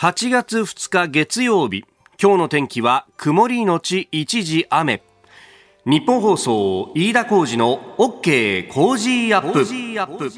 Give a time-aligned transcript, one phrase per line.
[0.00, 1.84] 8月2日月曜日。
[2.18, 5.02] 今日の天気は曇りのち一時雨。
[5.84, 10.30] ニッポン放送飯田浩司の OK Cozy up。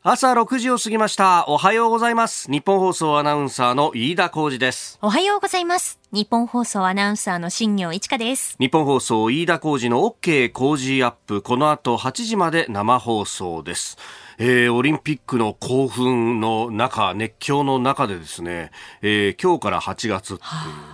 [0.00, 1.44] 朝6時を過ぎました。
[1.48, 2.48] おはようございます。
[2.48, 5.00] ニッポン放送アナウンサーの飯田浩司です。
[5.02, 5.98] おはようございます。
[6.12, 8.54] ニッポン放送アナウンサーの新行市佳です。
[8.60, 11.42] ニッポン放送飯田浩司の OK Cozy up。
[11.42, 13.98] この後8時まで生放送です
[14.38, 18.70] えー、オリンピックの興奮の中、熱狂の中でですね、
[19.02, 20.46] えー、今日から8月ってい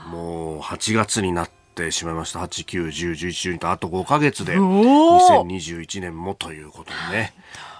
[0.06, 2.41] う、もう8月になってしまいました。
[2.41, 7.33] 8、9、10、11、12とあと5ヶ月で2021年もということでね。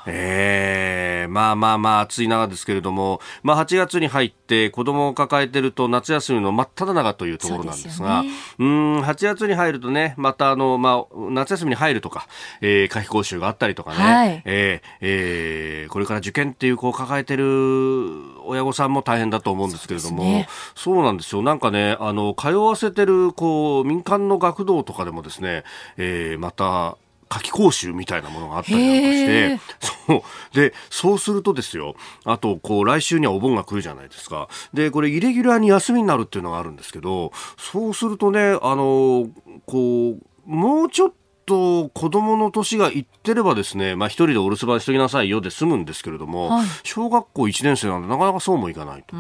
[0.09, 8.31] えー、まあまあまあ暑い中ですけれども、まあ8月に入って子供を抱えてると夏休みの真っ只中というところなんですが、う、ね、
[8.67, 12.27] ん、8月に入るとね、またあの、まあ夏休みに入るとか、
[12.61, 17.45] えー、夏季講習があったりとかね、はい、えー、えー、これから受験っていう子を抱えてる
[18.45, 21.43] 親御さんも大変だと思うんですけれども、そうね、なんですよ。
[21.43, 25.65] なんかね、あの、通わせてる、こう、民間の学童とかでもですね、
[25.97, 26.97] えー、また、
[27.29, 29.61] 夏季講習みたいなものがあったりなんかして、
[30.07, 30.23] そう。
[30.55, 34.49] で、そうするとですよ、あと、こう、来週にはお盆が来るじゃないですか。
[34.73, 39.29] で、これ、イレギュラーに休みになるっていうのがあるんですけど、そうするとね、あの、
[39.67, 49.17] こう、もうちょっとと子供の年がいってればですね、まあ一人でお留守番しときなさいよで済むんですけれども、はい、小学校1年生なんでなかなかそうもいかないと。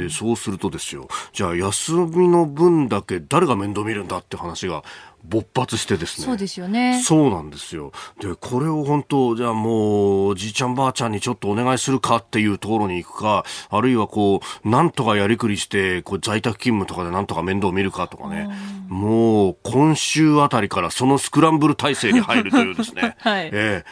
[0.00, 4.84] で、そうするとですよ、じゃあ休みの分だけ誰が面倒見るんだって話が
[5.24, 6.26] 勃発してですね。
[6.26, 7.00] そうですよね。
[7.02, 7.92] そうなんですよ。
[8.20, 18.48] で、これを本当、じゃあもう、じいちゃんばあちゃんにちょっとお願いするかっていうところに行くか、あるいはこう、なんとかやりくりして、こう在宅勤務とかでなんとか面倒を見るかとかね。
[18.88, 23.16] もう、今週あたりからそのスクランブル体制に入るというですね。
[23.20, 23.46] はい。
[23.46, 23.84] ええ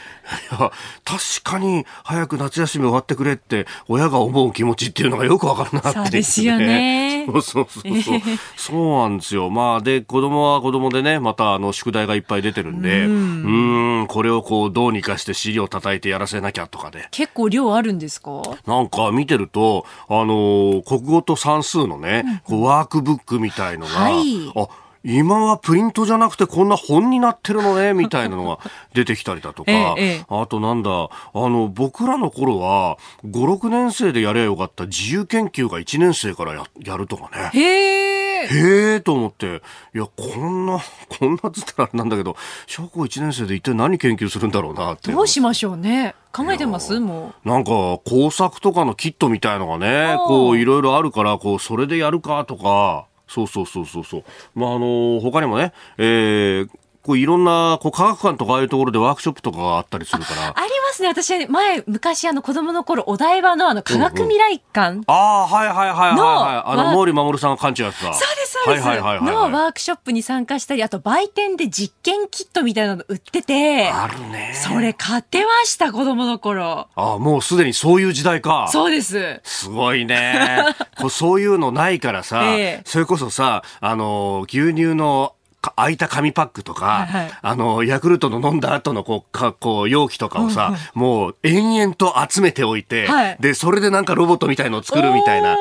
[0.52, 0.72] ー、いや、
[1.04, 7.26] 確かに早く夏休み終わってくれって、親が思う気持ちっていうのがよくわかるなって、ね、そうですよね。
[7.30, 8.20] そうそうそうそう。
[8.56, 9.50] そうなんですよ。
[9.50, 17.08] まあ、で、子供は子供でね、またあの宿題がいっぱい出てるんで、うんこれをこうどうにかして資料叩いてやらせなきゃとかで。
[17.10, 18.42] 結構量あるんですか？
[18.66, 24.68] なんか見てると、あの、国語と算数のね、こうワークブックみたいのが、はい、あ
[25.02, 28.58] 今はプリントじゃなくてこんな本になってるのね、みたいなのが
[28.92, 37.50] 出てきたりだとか、ええ、あとなんだ、あの、僕らの頃は、5、6年生でやればよかった自由研究が1年生からややるとかね。
[37.54, 38.19] へー。
[38.46, 39.62] へえと思って、
[39.94, 40.78] いや、こんな、
[41.18, 42.36] こんなつったらあれなんだけど、
[42.66, 45.12] 小学校1年生で一体何研究するんだろうなって。
[45.12, 46.14] どうしましょうね。
[46.32, 47.00] 考えてます？
[47.00, 47.48] もう。
[47.48, 47.70] なんか、
[48.04, 54.24] 工作とかのキットみたいのがね、こう、いろいろあるから、こう、それでやるかとか、そうそうそうそうそう。
[54.54, 56.68] まあ、あの、他にもね、えー、
[57.02, 60.48] こういろんなこう科学館とかああいうところでワークショップとかがあったりするから。
[60.48, 61.08] ありますね。
[61.08, 68.12] 私前昔あの子供の頃お台場のあの科学未来館、うんうん、ああはいはいはいはいはいあの毛利守さんが館長やつだ。
[68.12, 74.52] そうですそうです、はいはいはいはい、のワークショップに参加したりあと売店で実験キットみたいなの売っててあるね。
[74.54, 76.88] それ買ってました子供の頃。
[76.94, 78.68] ああもうすでにそういう時代か。
[78.70, 79.40] そうです。
[79.42, 80.66] すごいね。
[81.00, 95.56] こうそういうのないからさ、えー、それこそさあの牛乳の空いた紙パックとか、はいはい、あの、ヤクルトの飲んだ後のこう、かこう容器とかをさ、うんうん、もう延々と集めておいて、はい、で、それでなんかロボットみたいのを作るみたいな。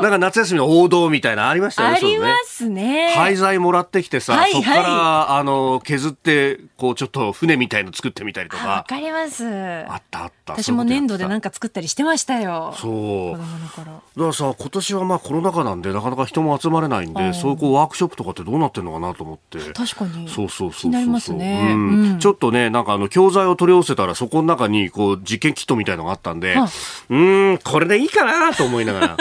[0.00, 1.96] なんか夏休みの王道みたいなありましたよね。
[1.96, 3.14] ありますね。
[3.16, 8.68] 廃材もらってきてさ、はいはい、そこからあの削ってこうちょっと船みたいの作ってみたりとか。
[8.68, 9.46] わかります。
[9.46, 10.52] あったあった。
[10.52, 12.74] 私も粘土でなんか作ったりしてましたよ。
[12.76, 12.92] そう。
[12.92, 13.84] 子供の頃。
[13.84, 19.58] だからさ今年はまあコロナ禍なんでなかなか人も集まれないんで、そういうこうワークショップとかってどうなってるのかなと思って。
[19.72, 20.28] 確かに。
[20.28, 21.70] そうそうそう気になりますね。
[21.72, 21.76] う
[22.14, 22.18] ん。
[22.18, 26.56] ちょっとねなんかあの教材を取り寄せたらそこの中にこう実験キットみたいのがあったんで、
[27.08, 29.16] うんこれでいいかなと思いながら。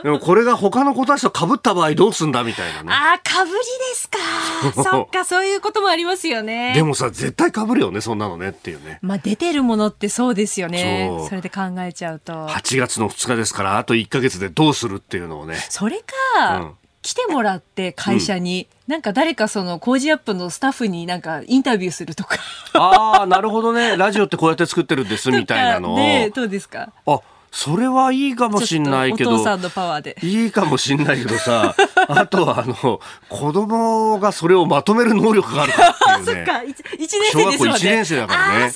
[0.04, 2.92] でもこれが他の子たちと被った場合どうすんだみたいなね。
[2.92, 3.58] ああ、被りで
[3.94, 4.82] すか。
[4.82, 6.72] そっか、そういうこともありますよね。
[6.74, 8.98] でもさ、絶対被るよね、そんなのねっていうね。
[9.02, 11.10] まあ出てるものってそうですよね。
[11.28, 12.46] それで考えちゃうと。
[12.48, 15.56] 8月の2日ですから、あと1か月でどうするっていうのをね。
[15.68, 22.36] それか、うん来てもらって会社に、うん、なんか誰かその工事アップのスタッフになんかインタビューするとか
[22.74, 26.92] ああなるほどねラジオってこうやって作ってるんですみたいなのをねどうですか？
[27.06, 29.34] あそれはいいかもしんないけど。
[29.34, 30.16] お父さんのパワーで。
[30.22, 31.74] いいかもしんないけどさ、
[32.08, 36.44] あとはあの、子供がそれをまとめる能力があるかっていうね。
[36.46, 38.64] そっか、一年生です小学校1年生だからね。
[38.66, 38.70] あ、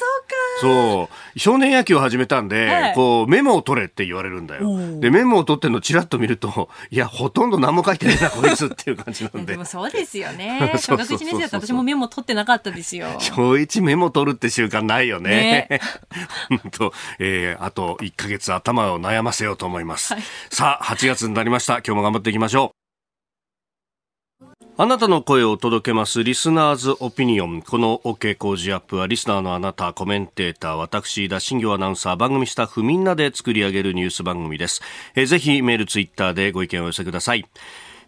[0.61, 5.01] そう少年野球を始めたんで、はい、こうメモを取れって言われるんだよ。
[5.01, 9.53] でメモを取ってるのちらっと見るといやほとんど何も書いてないなこいつっていう感じなんで。
[9.53, 10.75] でもそうですよね。
[10.79, 13.09] 小学1年生だった私もメモ取ってなかったですよ。
[13.19, 15.69] 小一メモ取るって習慣ないよね。
[15.71, 15.81] ね。
[16.71, 22.83] と、えー、あと1か月頭を悩ませようと思います、はい、さあ8月になりました今日も頑張っていきましょう
[24.79, 27.61] あなたの声を届けますリスナーズオピニオン。
[27.61, 34.81] この OK 工事アップはリスナーのあなた、コメンテーター、私、田新行アナウンサー、番組スタッフみんなで作り上げるニュース番組です。
[35.15, 37.45] えー、ぜひメール、ツイッターでご意見をお寄せください。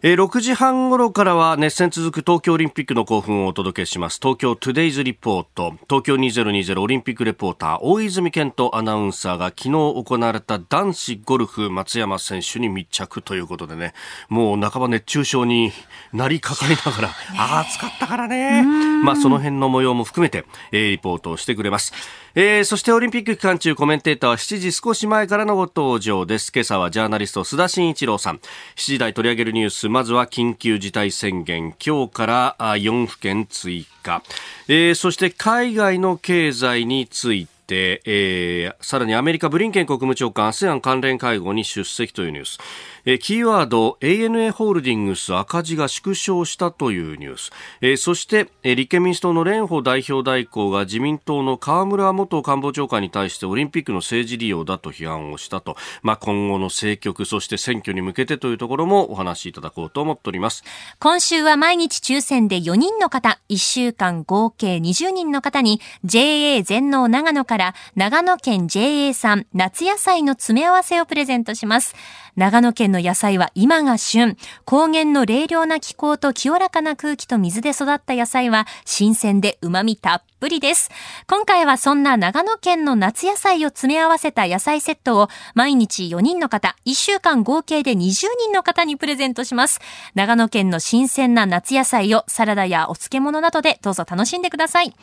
[0.07, 4.19] えー、6時半頃からは熱戦続く東京オリンピックの興奮をお届けします。
[4.21, 5.73] 東京トゥデイズリポート。
[5.89, 13.95] 東京2020オリンピックレポーター大泉健人アナウンサーが昨日行われた男子ゴルフ松山選手に密着ということでね。
[14.29, 15.71] もう半ば熱中症に
[16.13, 17.09] なりかかりながら、
[17.39, 18.61] ああ暑かったからね。
[19.03, 21.93] まあその辺の模様も含めて、えー、リポートをしてくれます
[22.37, 26.51] えー、そしてオリンピック期間中コメンテーターは7時少し前からのご登場です。
[26.53, 28.39] 今朝はジャーナリスト須田慎一郎さん。
[28.39, 28.41] 7
[28.75, 31.73] 時台取り上げるニュース、まずは緊急事態宣言。
[31.81, 34.21] 今日から4府県追加。
[34.67, 42.59] えー、そして海外の経済について、えー、さらにアメリカブリンケン国務長官 ASEAN 関連会合に出席というニュース。
[43.07, 60.63] えキーワード ANA ホールディングス赤字が縮小したというニュース、えそして、え立憲民主党の蓮舫代表代行が自民党の河村元官房長官に対してオリンピックの政治利用だと批判をしたと、まあ、今後の政局そして選挙に向けてというところもお話しいただこうと思っております。
[60.99, 71.93] 今週は毎日抽選で4人の方1週間合計20人の方に JA 全農長野から長野県 JA 産夏野菜の詰め合わせをプレゼントします。
[72.35, 74.35] 長野県の野菜は今が旬。
[74.65, 80.89] 高原の冷涼な気候と清らかな空気と水で育った野菜は新鮮で旨味たっぷりぷりです。
[81.27, 89.79] 今回はそんな長野県の夏野菜を詰め合わせた野菜セットを毎日4人の方、1週間合計で20人の方にプレゼントします。
[90.13, 94.93] 長野県の新鮮な夏野菜をサラダやお漬物などでどうぞ楽しんでください。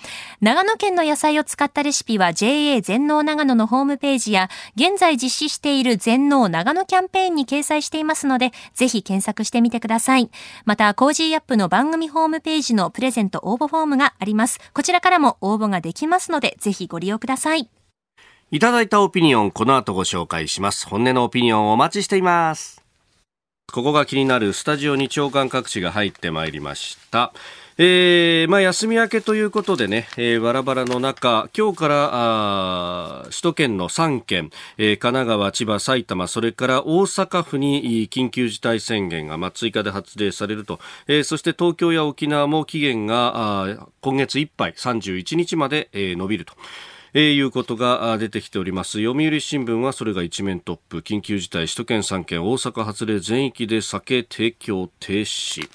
[0.40, 10.30] 長野県の野菜を使ったレシピは JA 全農長野のホームページや現在実施している全農長野キャンペーンに掲載していますので、ぜひ検索してみてください。
[10.64, 14.60] また、コージーアップの番組ホームページのプレゼント応募フォームがあります。
[14.74, 17.70] こちらからも応募ができますので、ぜひご利用ください。
[18.50, 20.86] いただいたオピニオン、この後ご紹介します。
[20.86, 22.82] 本音のオピニオンお待ちしています。
[23.72, 27.32] ここが気になるスタジオに朝刊各紙が入ってまいりました。
[27.78, 46.52] えー、まあ、休み明けということでね、えー、バラバラの中、今日から首都圏の3県、えー、神奈川、千葉、埼玉、それから大阪府に緊急事態宣言が、まあ、追加で発令されると、えー、そして東京や沖縄も期限が今月いっぱい31日まで、えー、伸びると。
[47.14, 49.02] えー、いうことが出てきております。
[49.02, 51.00] 読売新聞はそれが一面トップ。
[51.00, 55.68] 緊急事態首都圏3県大阪発令全域で酒提供停止。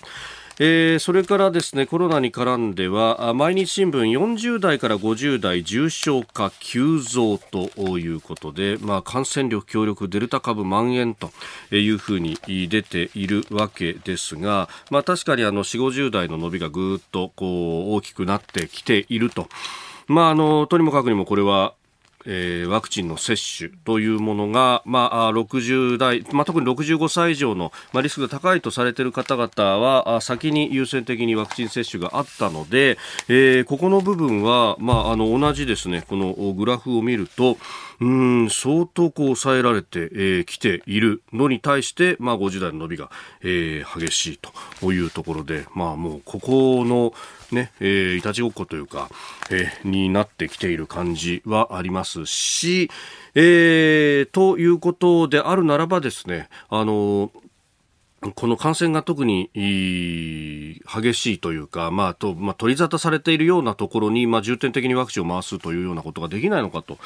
[0.60, 11.30] えー、それからですねコロナに絡んでは毎日新聞40代から50代重症化急増ということで、まあ、感染力強力デルタ株蔓延と
[11.70, 19.48] いうふうに出ているわけですが、まあ、確かにあの4 50代の伸びがぐっとこう大きくなってきていると。
[20.08, 21.74] まあ、あのとにもかくにもこれは
[22.30, 32.98] えー、ワクチンの接種というものが、まあ、60代、まあ、特に65歳以上の、まあ、リスクが高いとされている方々は先に優先的にワクチン接種があったので、
[33.30, 37.58] えー、ここの部分は、まあ、あの同じですねこのグラフを見ると
[38.00, 43.10] うん相当こう抑えられてき、えー、ているのに対して、まあ、50代の伸びが、
[43.42, 44.40] えー、激しい
[44.82, 47.14] というところで、まあ、もうここの
[47.52, 49.10] ね、えー、いたちごっこというか、
[49.50, 52.90] えー、になってきている感じはありますし、
[53.36, 57.32] えー、ということであるならばですね、あの
[58.36, 66.98] この感染が特に激しいというか、まあとまあ、取り沙汰されているようなところに、まあ、重点的にワクチンを回すというようなことができないのかと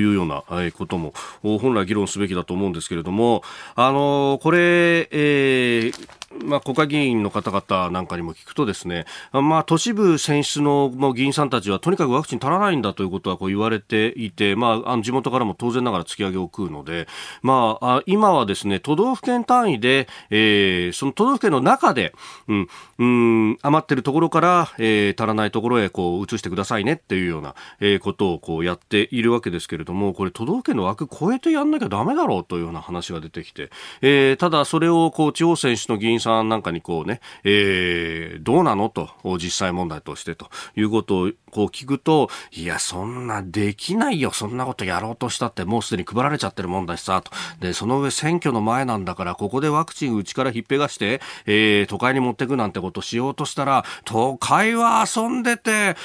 [0.00, 3.42] いうようなことも本来議論すべきだと思うんですけれども、
[3.74, 17.08] あのこれ、えーまあ、国会議員の方々なんかにも聞くとですね、まあ、都市部選出の議員さんたちはとにかくワクチン足らないんだということはこう言われていて、まあ、あの地元からも当然ながら突き上げを食うので、
[17.42, 22.14] まあ、今はですね都道府県単位で、えー、えその都道府県の中で、
[22.48, 33.70] うん、うん余ってるところから、えー、足らないところへこう移してくださいねっていうような、えー、ことをこうやっているわけですけれどもこれ都道府県の枠超えてやんなきゃだめだろうというような話が出てきて、
[34.02, 47.30] えー、ただそれをこう地方選手の議員さんなんかにこうね、えー、どうなのと、実際問題としてということをこう聞くと、いや、そんなできないよ、そんなことやろうとしたって、もうすでに配られちゃってるもんだしさ、と。
[47.60, 55.96] で、その上選挙の前なんだから、ここでワクチンうちからひっぺがして、えー、都会に持ってくなんてことしようとしたら、都会は遊んでて、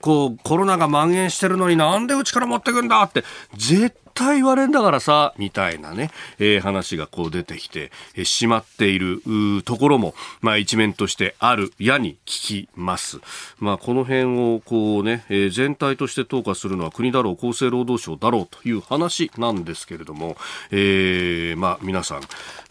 [0.00, 3.24] こう、コロナが蔓延してるのになんでうちから持ってくんだって、
[3.56, 9.22] 絶対言われんだからさ、みたいなね、えー、話がこう出てきて、え、しまっている
[9.64, 13.20] ところも、まあ一面としてあるやに聞きます。
[13.58, 20.36] まあこの辺をこうね、えー、全体として投下するのは国だろう、厚生労働省だろうという話なんですけれども、
[20.70, 22.20] えー、まあ皆さん、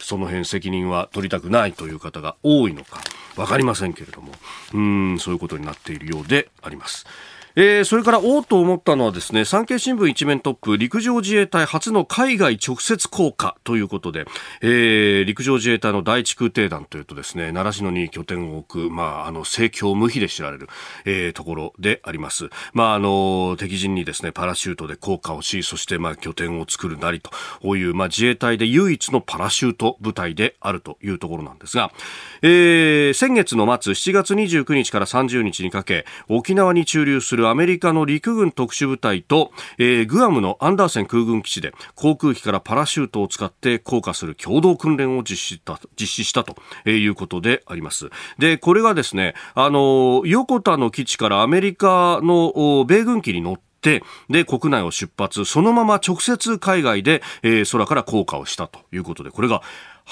[0.00, 3.00] その辺責任は取りたくないという方が多いのか、
[3.36, 4.32] わかりませんけれども、
[4.74, 7.06] うん、そういうことになっているようであります。
[7.54, 14.24] えー、それからおおと思ったのはですね産経新聞一面トップ陸上自衛隊初の海外直接降下ということで、
[14.62, 20.68] えー、陸上自衛隊の第一空挺団というとですね習志野に拠点を置く、まあ、あの盛況無比で知られる、
[21.04, 31.92] えー、ところであります、まあ、あの敵陣にですねパラシュートで降下をしそしてまあ拠点を作るなりとこういう、まあ、自衛隊で唯一のパラシュート部隊であるというところなんですが、
[32.40, 46.56] えー、先月の末7月29日から30日にかけ沖縄に駐留するアメリカの陸軍特殊部隊と、えー、グアムのアンダーセン空軍基地で航空機からパラシュートを使って降下する共同訓練を実施した実施したと
[46.90, 48.10] いうことであります。
[48.38, 59.62] で、これがですね、あの、横田の基地からアメリカの米軍機に乗って、で、国内を出発、そのまま直接海外で、えー、空から降下をしたということで、これが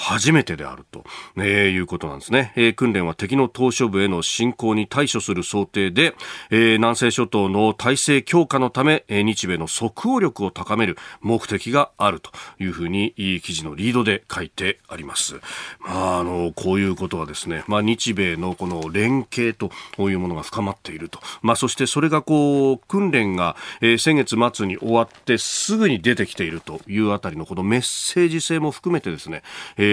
[0.01, 1.03] 初めてであると、
[1.37, 6.15] えー、いうことなんですね、えー、訓練は敵の島嶼部への侵攻に対処する想定で、
[6.49, 15.35] えー、南西諸島の体制強化のため、えー、日米の即応力を高める目的があるというふうに記事のリードで書いてあります。
[15.79, 19.69] まあ、あのこういうことはですね、まあ、日米のこの連携と
[20.09, 29.43] いうものが深まっていると、まあ、そしてそれがこう訓練が、えー、先月末に終わってすぐに出てきているというあたりのこのメッセージ性も含めてですね、
[29.77, 29.90] えー、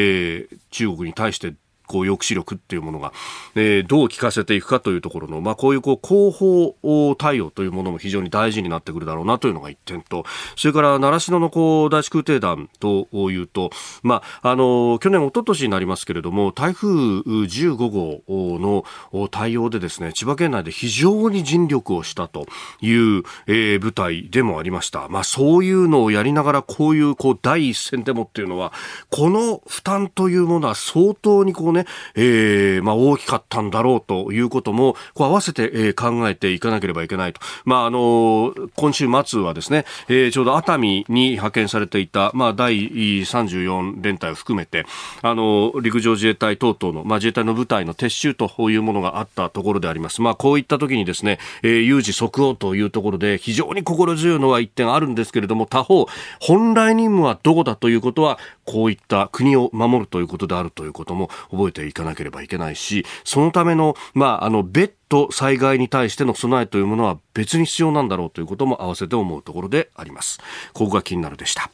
[0.70, 1.54] 中国に対して
[1.88, 3.12] こう抑止力っていうものが、
[3.56, 10.24] えー、どう効かせていくかというところの、まあ、こういうこう広報対応というものも非常に大事になってくるだろうなというのが一点と、
[10.56, 13.70] それから習志野のこう第一空挺団というと、
[14.02, 22.46] まあ、あの去年、一昨年になりますけれども、台風15号の対応でですね、千葉県内で非常に尽力をしたと
[22.80, 25.08] いう、えー、部隊でもありました。
[25.08, 28.72] まあ、そういうのをやりながら、こういうこう第一線でもっていうのは、
[29.10, 37.40] この負担というものは相当にこうね、ね、えー、まあ大きかったんだろうということも、こう合わせて、え、考えていかなければいけないと。
[37.64, 42.90] まああの、今週末はですね、えー、ちょうど熱海に派遣されていた、まあ第
[43.22, 44.86] 34連隊を含めて、
[45.22, 50.22] あの、陸上自衛隊等々の、まあ自衛隊の部隊の撤収というものがあったところであります。
[50.22, 56.06] まあこういった時にですね、えー、有事即応というところで非常に心強いのは一点あるんですけれども、他方、
[56.40, 70.38] 本来任務はどこだということは、こういった国を守るということであるということも覚えていかなければいけないし、そのための、まあ、あの、別途災害に対しての備えというものは別に必要なんだろうということも合わせて思うところであります。
[70.72, 71.70] ここが気になるでした。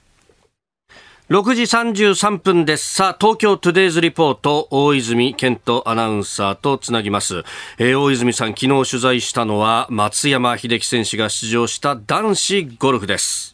[1.31, 2.97] 6時33分です。
[2.97, 7.45] さあ、東京トゥデイズリポート、大泉健人アナウンサーとつなぎます。
[7.79, 13.54] えー、大泉さん、昨日取材したのは、松山英樹選手が出場した男子ゴルフです。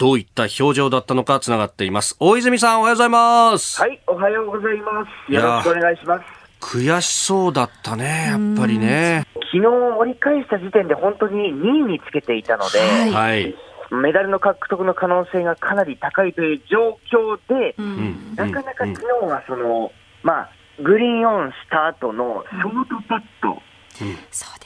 [0.00, 2.16] どういった表情だったのかつながっています。
[2.18, 3.78] 大泉さん、おはようございます。
[3.82, 5.30] はい、おはようございます。
[5.30, 6.24] よろしくお願いします。
[6.58, 9.26] 悔しそうだったね、やっぱりね。
[9.52, 12.78] 昨日折り返した時点で本当に2位につけていたので、
[13.12, 13.54] はい、
[13.90, 19.92] メダルの獲得の可能性がかなり高いという状況で、うん、なかなか昨日はその、
[20.22, 20.50] まあ、
[20.82, 23.60] グリーンオンした後のショートパット、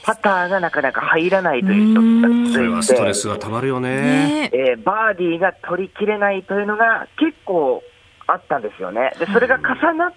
[0.05, 4.75] パターがなかなか入らないという人がストレスがたまるよね、え。
[4.75, 7.83] ー、バーディーが取りきれないというのが結構
[8.27, 9.13] あったんですよね。
[9.19, 10.17] でそれが重なって、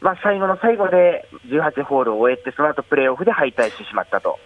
[0.00, 4.38] まあ、最後の最後で18ホールを終えて、その後プレーオフで敗退してしまったと。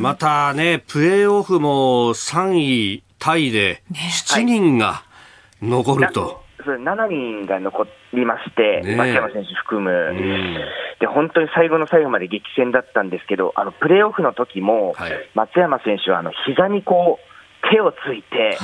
[0.00, 5.04] またね、プレーオフも3位タイで7人が
[5.62, 6.42] 残ると。
[6.64, 7.82] それ7人が残
[8.14, 10.60] りまして、ね、松山選手含む、
[11.00, 17.34] で、本当に最後の最後まで激戦だったんですけど、あのプレーオフの時も、はい、松山選手はあの膝にこう、
[17.70, 18.58] 手をついて、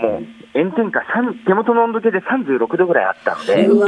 [0.00, 1.02] もう炎天下、
[1.44, 3.86] 手元の温度計で36度ぐらいあったので、最後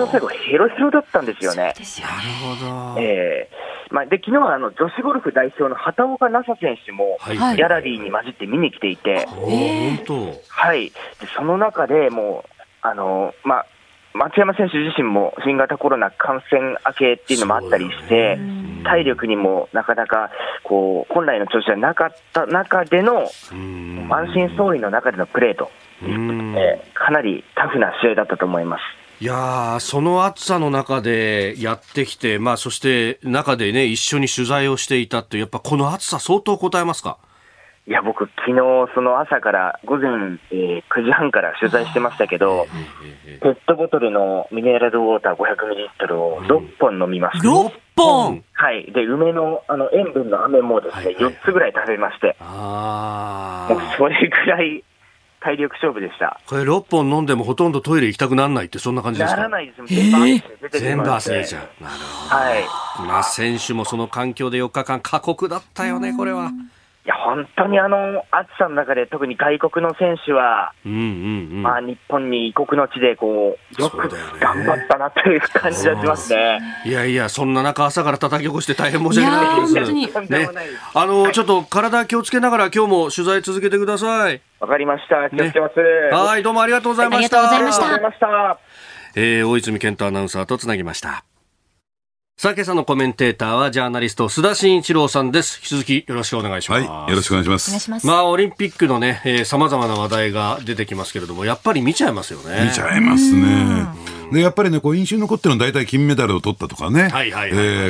[0.00, 1.62] の最後、ヘロヘロだったんですよね。
[1.62, 1.74] なる
[2.60, 3.00] ほど。
[3.00, 10.04] えーまあ、で昨日はあの女子ゴルフ代表の畑岡奈紗選手も、ギャラリーに混じって見に来ていて、はい、
[10.48, 10.92] はい、で
[11.36, 12.50] その中でもう、
[12.82, 13.66] あのまあ、
[14.14, 18.38] 松山選手自身も新型コロナ感染明けっていうのもあったりして、
[18.84, 20.30] 体力にもなかなか
[20.62, 23.28] こう本来の調子じゃなかった中での、
[24.06, 25.68] 満身創痍の中でのプレーと
[26.00, 28.82] えかなりタフな試合だったと思います。
[29.20, 37.18] いやその暑さの中でやってきて、まあ、そして中でね、一緒に取材をしていたって、やっぱこの暑さ、相当答えますか？
[37.86, 38.56] いや、僕、昨日
[38.94, 40.10] その朝から午前、
[40.50, 42.66] えー、9時半から取材してましたけど、
[43.42, 47.46] ペットボトルのミネラルウォーター500ミリリットルを6本飲みました。
[47.48, 48.90] 6本はい。
[48.92, 54.82] で、梅のあの塩分の飴もですね、4つぐらい食べまして、あもうそれぐらい
[55.40, 56.40] 体力勝負でした。
[56.46, 59.36] これ6本飲んでもほとんどトイレ行きたくならないって、そんな感じですか？
[59.36, 59.84] ならないです。
[59.86, 61.84] 全部汗出て全部汗出ちゃう。
[61.84, 62.34] なるほど。
[62.34, 62.64] はい。
[63.06, 66.50] まあ、選手もその環境で4日間過酷だったよね、これは。
[67.06, 71.00] いや、本当にあの、暑さの中で特に外国の選手は、うんうんう
[71.56, 74.08] ん、まあ日本に異国の地でこう、よく
[74.40, 76.62] 頑張ったなという感じがしますね。
[76.86, 80.20] いやいや、そんな中朝から叩き起こして大変申し訳ないです。
[80.22, 80.48] ね、
[80.94, 84.40] あの、ちょっと体気をつけながら今日も取材続けてください。
[84.60, 85.28] わかりました。
[85.28, 87.50] 気をつけます、ね、はい、どうもありがとうございました。
[87.50, 88.58] ありがとうございました。
[89.14, 91.22] えー、大泉健太アナウンサーとつなぎました。
[92.36, 95.60] さあ、今朝のコメンテーターはジャーナリスト須田慎一郎さんです。
[95.60, 96.88] 引き続きよろしくお願いします。
[96.88, 97.70] はい、よろしくお願いします。
[97.70, 98.06] お願いします。
[98.08, 102.64] まあ、オリンピックのね、えー、様々な話題が出てきますけれども、やっぱり見ちゃいますよね。
[102.66, 104.13] 見ちゃいますね。
[104.32, 107.08] で、やっぱりね、こう、印象に残ってるのは大体金メダルを取ったとかね、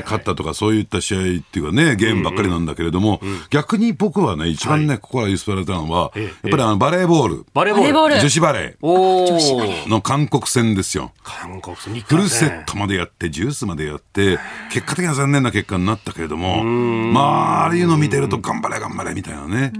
[0.05, 7.47] 勝ったとか、そういった試合っていうかね、ゲームばっかりなんだけれども、うんうん、逆に僕はね、一番ね、ここから言われたのは、やっぱりあの、バレーボール。
[7.55, 8.21] バレーボール。
[8.21, 9.88] 女子バレー。
[9.88, 11.12] の韓国戦ですよ。
[11.23, 14.38] 韓国戦、フルセットまでやって、ジュースまでやって、
[14.71, 19.73] 結果的には残念な結果になったけれども、まあ、ああいうの見てると、頑張れ、頑張れ、みたいなね。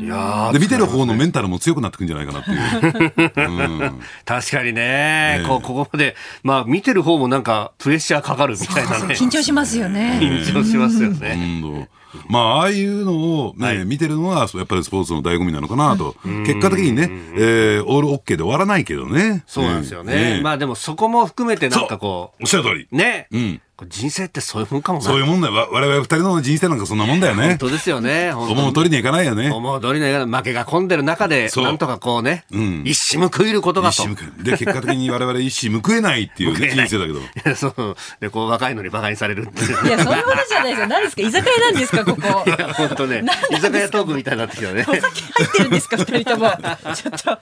[0.53, 3.33] で、見てる方のメンタルも強くなってくんじゃないかなっていう。
[3.37, 9.15] うん、 確かにね、ここまで、まあ、見てる方もなんか、プレッシャーかかるみたいなね。
[9.15, 10.19] 緊張しますよね。
[10.21, 11.89] 緊張しますよね。
[12.29, 16.15] まあ、ああいうのをね、はい、見てるのは、やっぱりスポーツの醍醐味なのかなと。
[16.47, 19.43] 結果的にね、えー、オールオッケーで終わらないけどね。
[19.47, 20.41] そうなんですよね。
[20.43, 22.43] まあでもそこも含めてなんかこう。
[22.43, 22.89] おっしゃる通り。
[22.93, 23.27] ね。
[23.33, 23.61] うん。
[23.89, 25.69] 人生ってそういうもんかもそういうもんだよ。
[25.73, 27.49] 我々二人の人生なんかそんなもんだよね。
[27.49, 28.33] 本当ですよね。
[28.33, 29.51] 思う通りにはいかないよね。
[29.51, 30.41] 思う通りにはいかない。
[30.41, 34.05] 負けが込んでる中で、なんとかこうね、うん、一矢報いることがと。
[34.05, 34.45] 一矢報い。
[34.45, 37.19] で、結果的に我々一矢報えないっていう、ね、人生だけど。
[37.19, 37.97] いや、そう。
[38.21, 39.89] で、こう若いのに馬鹿にされるっていう。
[39.89, 40.87] いや、そういうことじゃないですよ。
[40.87, 41.23] 何ですか？
[41.23, 42.45] 居酒屋なんですか、ここ。
[42.47, 43.25] いや、本当ね。
[43.51, 44.87] 居酒屋トークみたいになってきたね。
[44.89, 46.51] お酒入ってるんですか、二人とも。
[46.95, 47.39] ちょっと。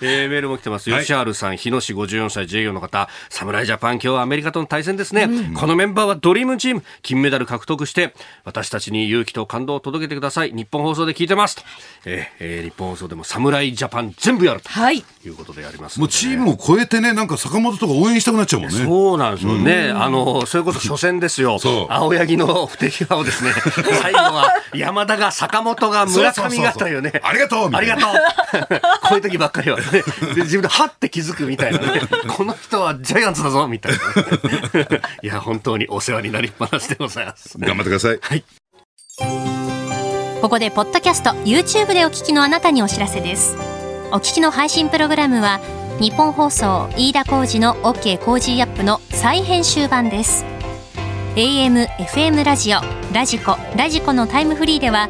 [0.00, 0.90] えー、メールも来てます。
[0.90, 5.24] 吉原さん、日野市54歳自営業の方、侍ジャパン今日はアメリカとの対戦ですね。
[5.24, 10.52] うん、このメンバーはドリームチーム、金メダル獲得して、私たちに勇気と感動を届けてください。
[10.52, 11.62] 日本放送で聞いてますと。
[12.04, 14.68] えー、えー、日本放送でも侍ジャパン全部やると。
[14.68, 15.04] はい。
[15.24, 18.84] いうことでやります、ね、もうチームを超えてね、なんか坂本とか応援したくなっちゃうもんね。
[18.84, 19.90] そうなんですよね。
[19.90, 21.58] あの、それこそ初戦ですよ。
[21.88, 23.52] 青柳の不手際をですね、
[24.00, 27.20] 最後は山田が坂本が村上がというね。
[27.22, 28.10] ありがとうありがとう
[29.02, 30.02] こういう時ばっかりはね、
[30.36, 33.98] 自分ではって気づくみたいなね、 この人はジャイアンツだぞみたいな、
[35.22, 37.58] いや、本当にお世話になりっぱなしでございます。
[37.58, 38.18] 頑張ってください。
[38.20, 38.44] はい。
[40.40, 43.56] ここで、ポッドキャスト、YouTube でお聞きのあなたにお知らせです。
[44.12, 45.60] お聞きの配信プログラムは、
[46.00, 50.44] 日本放送飯田浩二の OK コージーアップの再編集版です。
[51.34, 52.80] AM、FM ラジオ、
[53.12, 55.08] ラジコ、ラジコのタイムフリーでは、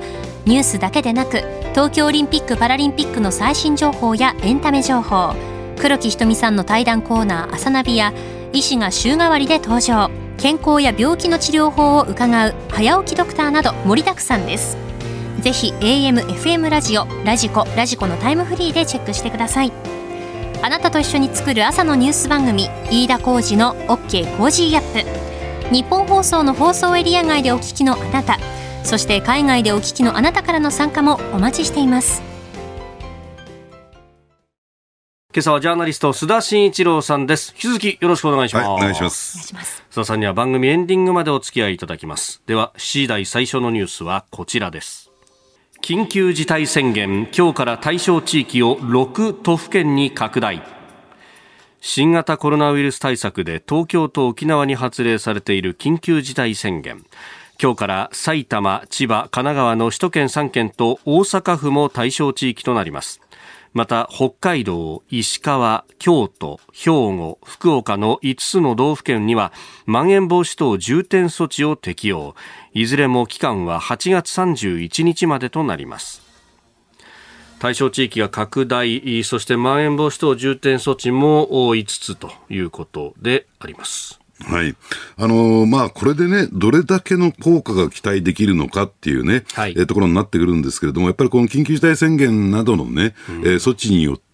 [0.49, 5.35] ニュースだけでなく、東京オリンピック・パラリンピックの最新情報やエンタメ情報
[5.79, 8.15] 黒木ひとみさんの対談コーナー「朝ナビ」や
[8.55, 10.11] 医師が週替わりで登場。
[10.39, 14.79] 健康や病気の治療法を伺う早起きドクターなど盛りだくさんです。
[15.41, 19.73] ぜひ AM、FM ラジオ、ラジコ、ラジコのタイムフリーでチェックしてください。
[20.63, 25.75] あなたと一緒に作る朝のニュース番組飯田浩二の OK コージーアップ。
[25.75, 28.39] 日本放送の放送エリア外でお聞きのあなた
[28.88, 32.22] そして海外でお聞きのあなたからの参加もお待ちしています。
[35.35, 37.53] 今朝はジャーナリスト須田慎一郎さんです。
[37.53, 39.55] 引き続きよろしくお願いします、はい、お願いします。
[39.90, 42.40] 須田さんには番組エンディングまでお付き合いいただきます。
[42.46, 45.11] では7時台最初のニュースはこちらです。
[45.83, 50.62] 緊急事態宣言今日から対象地域を6都府県に拡大。
[51.83, 57.05] 新型コロナウイルス対策で東京と沖縄に発令されている緊急事態宣言
[57.61, 63.21] 今日から埼玉、千葉、神奈川の首都圏3県と大阪府も対象地域となります。
[63.73, 69.53] また北海道、石川、京都、兵庫、福岡の5つの道府県には
[69.87, 72.37] まん延防止等重点措置を適用
[72.75, 76.23] いずれも期間は8月31日までとなります
[77.59, 84.21] 対象地域が拡大、そしてまん延防止等重点措置も5つということであります。
[84.46, 84.77] はい。
[85.16, 94.28] あのー、まあ、これでね、どれだけの効果が期待できるのかっていうね、はい、えー、ところになってくるんですけれども、やっぱりこの緊急事態宣言などのね、うん、えー、措置によって、、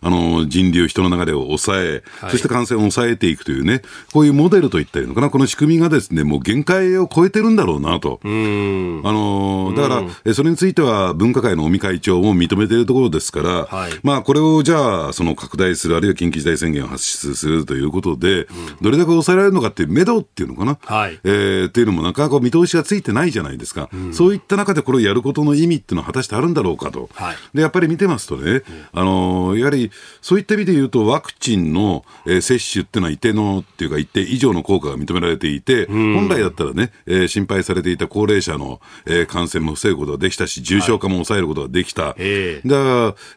[0.00, 3.82] あの、人流、人の流れを抑え、はい、そして感染を抑えていくというね、
[4.12, 8.20] こういうモデルといったらいいのかな、この仕組みがですね、もう限界を超えてるんだろうなと。
[8.22, 18.48] あの、だから、それについては分科会の尾身会長も認めているところですから、はい、まあ、これをじゃあ、その拡大する、あるいは緊急事態宣言を発出するということで、うん、
[18.80, 23.88] どれだけ抑えられるのかっていうメドっていうのかな、はい、えー、っていうのもなかなか見通しがついてないじゃないですか。
[23.92, 27.08] うん、そういった中でこれをやることの意味っていうのは果たしてあるんだろうかと。
[27.14, 42.08] はい、で、やっぱり見てますとね、あの、やはり、そういった意味で言うと、ワクチンの、えー、接種っていうのは一定のっていうか、一定以上の効果が認められていて、本来だったらね、えー、心配されていた高齢者の、えー、感染も防ぐことができたし、重症化も抑えることができた。
[42.08, 42.84] はい、だか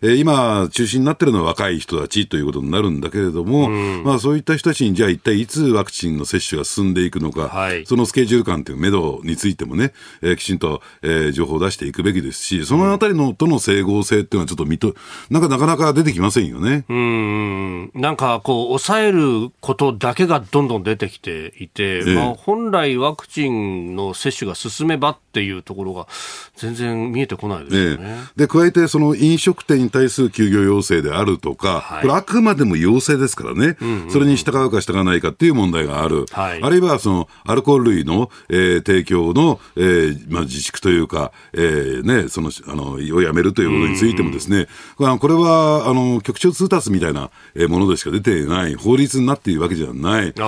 [0.02, 14.96] ら、えー、今、中心になってるのは若い人たちということになるんだけれども、まあ、そういった人たちに、じゃあ一体いつワクチンの接種が進んでいくのか、はい、そのスケジュール感というメドについてもね、えー、きちんと、えー、情報を出していくべきですし、そのあたりのとの整合性っていうのはちょっと見と、
[15.30, 16.86] なんかなかなか出てきませんよね。
[16.90, 26.08] うんなんかこう、抑えることだけがどんどん出てきていて、ええ、まあ、本来ワクチンの接種が進めばっていうところが
[26.56, 28.18] 全然見えてこないですよね。
[28.38, 36.26] え、で、加えてその飲食店に対する休業要請であるとか、はい、これあくまでも要請ですからね、うんうんうん、それに従うか従わないかっていう問題がある。
[36.32, 44.68] はい、あるいはそのアルコール類の、えー、提供の、えーまあ、自粛というか、えーね、そのあのをやめるということについてもですね、
[45.00, 47.32] うんうん、これはあの局長通達みたいな
[47.68, 50.48] ものでしか出ていない、法律になっているわけじゃない、じゃあ、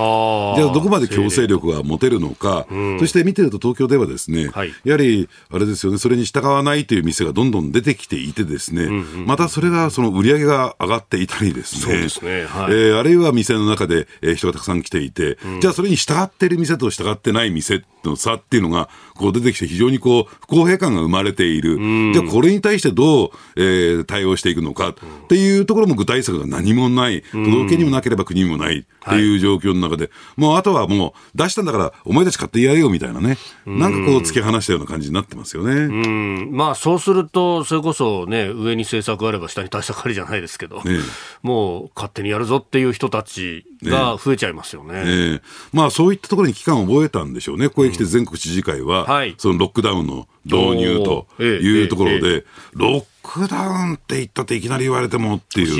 [0.74, 21.78] どこまで強制力が持てるのか、うん、そして見てると東京ではですね、はい、やはりあれですよね、それに従わないという店がどんどん出てきていて、ですね、うんうん、またそれがその売り上げが上がっていたりですね、すねはい、えー、あるいは店の中で、えー、人がたくさん来ていて、うん、じゃあそれに従っている店と従ってない店の差っていうのがこう出てきて、非常にこう不公平感が生まれている、
[22.14, 24.90] じゃあこれに対してどう、えー、対応していくのか。
[24.90, 24.94] っ
[25.28, 28.86] ていうところも具体策が何もない、都道府県にもなければ国にもない。
[29.02, 35.74] っていう状況の中で、もうあとはもう出したんだから、お前たち買ってやれよみたいなね、なんかこう突き放したような感じになってますよね。
[35.74, 36.50] うん。
[36.52, 41.00] まあそうすると、それこそね、上に政策があれば下に対策ありじゃないですけど、ね、
[41.42, 45.04] もう勝手にやるぞっていう人たちが増えちゃいますよね。
[45.04, 45.42] ねね
[45.74, 47.70] まあそういったところに危機感を覚えたんでしょうね。
[47.70, 55.76] ここへ来て全国知事会は、はい、そのロックダウンの導入というところで、ロックダウンって言ったっていきなり言われてもっていう、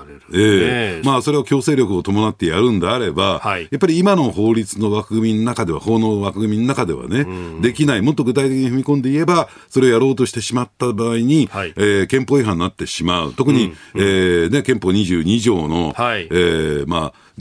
[0.33, 1.01] ええ。
[1.01, 13.33] ー、まあそれを強制力を伴ってやるんであれば、はい、やっぱり今の法律の枠組みの中では、法の枠組みの中ではね、うん、できない、もっと具体的に踏み込んで言えば、それをやろうとしてしまった場合に、はい、えー、憲法違反になってしまう。
[13.33, 17.31] 特に、うん、えー、ね、憲法22条の、はい、えー、まあ、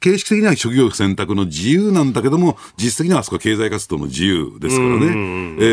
[0.00, 5.08] 形式的には職業選択の自由なんだけども、実質的にはあそこは経済活動の自由ですからね、え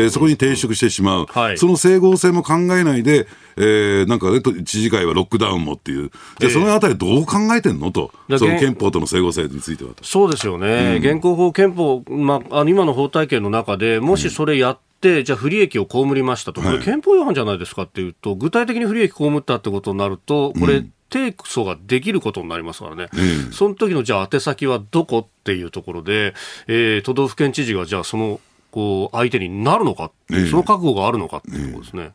[0.06, 7.92] ー、そこに抵触してしまう、はい、その整合性も考えないで、えー、なんかね、知事会はロックダウンもっていう、じゃそのあたり、どう考えてんの？
[7.92, 26.34] と、その憲法との整合性についてはそうですよね、うん、現行法、憲法、まあ、あの今の法体系の中で、もしそれやっじゃあ不利益を被りましたと、これ、憲法違反じゃないですかっていうと、具体的に不利益被ったってことになると、これ、提訴ができることになりますからね、うん、その時のじゃあ宛先はどこっていうところで、
[26.66, 28.40] えー、都道府県知事がじゃあその
[28.70, 32.12] こう相手になるのか、その覚悟があるのかっていうところですね。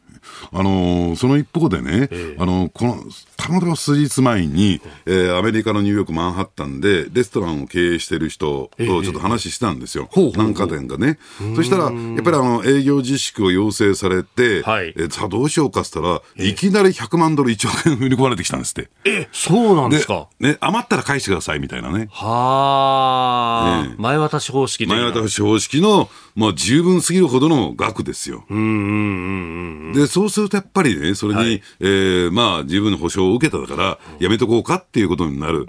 [0.52, 2.98] あのー、その一方でね、えー、あのこの
[3.38, 11.18] たまたま数日前に、えー、アメリカのニューヨーク、マンハッタンでレストランを経営してる人とちょっと話したんですよ、えー、何家店かね。
[11.56, 18.90] そしたら、やっぱりあの営業自粛を要請されて、はい、えさあどうしようかっつったら、いきなり100万ドル、1億円振り込まれてきたんですって。
[19.06, 20.28] えそうなんですか。
[20.40, 22.08] ね、余ったら返してくださいみたいなね。
[22.12, 28.46] はあ、ね、前渡し方式前渡し方式の、まあ、十分すぎるほどの額ですよ。
[28.50, 35.66] うんうんうんうん、でそうするとやっぱりね、それに、はい、えー、まあ、十分な保証を受けただから、やめとこうかっていうことになる。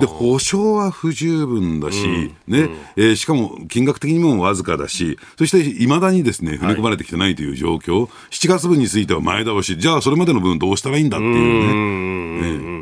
[0.00, 12.12] で、保証は不十分だし、うん、ね、うん、えー、しかも金額的にもわずかだし、そしていまだにですね、振り込まれてきてないという状況、はい、7月分については前倒し、じゃあそれまでの分どうしたらいいんだっていう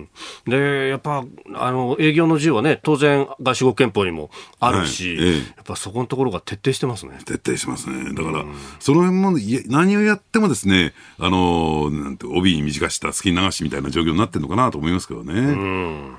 [0.00, 0.08] ね。
[0.46, 1.24] で、やっぱ、
[1.54, 5.26] あの、営業の自由はね、当然、合衆国憲法にもあるし、はい。
[5.26, 7.18] ええ、やっぱそこのところが徹底してますね。
[7.24, 8.12] 徹底してますね。
[8.14, 8.44] だから、
[8.78, 15.32] その辺も、何をやってもですね、あの、なんて、帯に短した、好きに流しみたいな状況になってるのかなと思いますけどね。
[15.34, 16.16] うん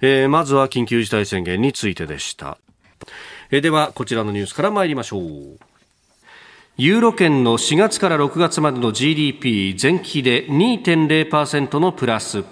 [0.00, 2.58] えー、まずは緊急事態宣言についてでした。
[3.50, 5.58] えー、では、こちらのニュースから参りましょう。
[6.76, 12.44] ユーロ圏の4月から6月までの GDP 前期で2.0%のプラス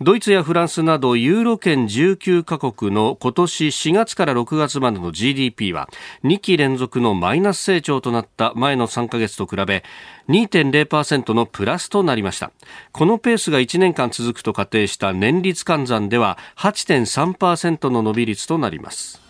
[0.00, 5.88] ドイツやフランスなどユーロ圏19カ国の今年4月から6月までの GDP は
[6.22, 9.82] 2期連続のマイナス成長となった前の3ヶ月と比べ
[10.28, 12.52] 2.0%のプラスとなりました。
[12.92, 19.27] このペースが1年間続くと仮定した年率換算では8.3%の伸び率となります。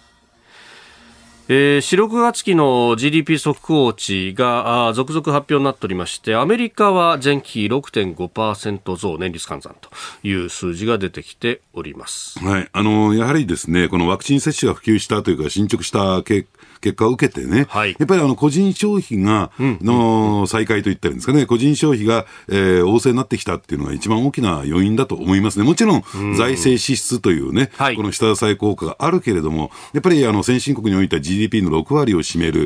[1.51, 9.89] えー、4、6月期の GDP 速報値が続々発表になっておりまして、アメリカは前期6.5%増、年率換算と
[10.23, 12.39] いう数字が出てきております。
[12.41, 12.69] はい。
[12.71, 25.65] あの、やはりですね、このワクチン接種が普及したというか、進捗した結果結果を受けてね、はい、やっぱりあの個人消費が、の再開といったらいいんですかね、個人消費が、えー、旺盛になってきたっていうのが一番大きな要因だと思いますね。
[25.65, 26.03] もちろん、
[26.37, 32.65] 財政支出というね、この下支え効果があるけれども、やっぱりあの先進国においては GDP の6割を占める、え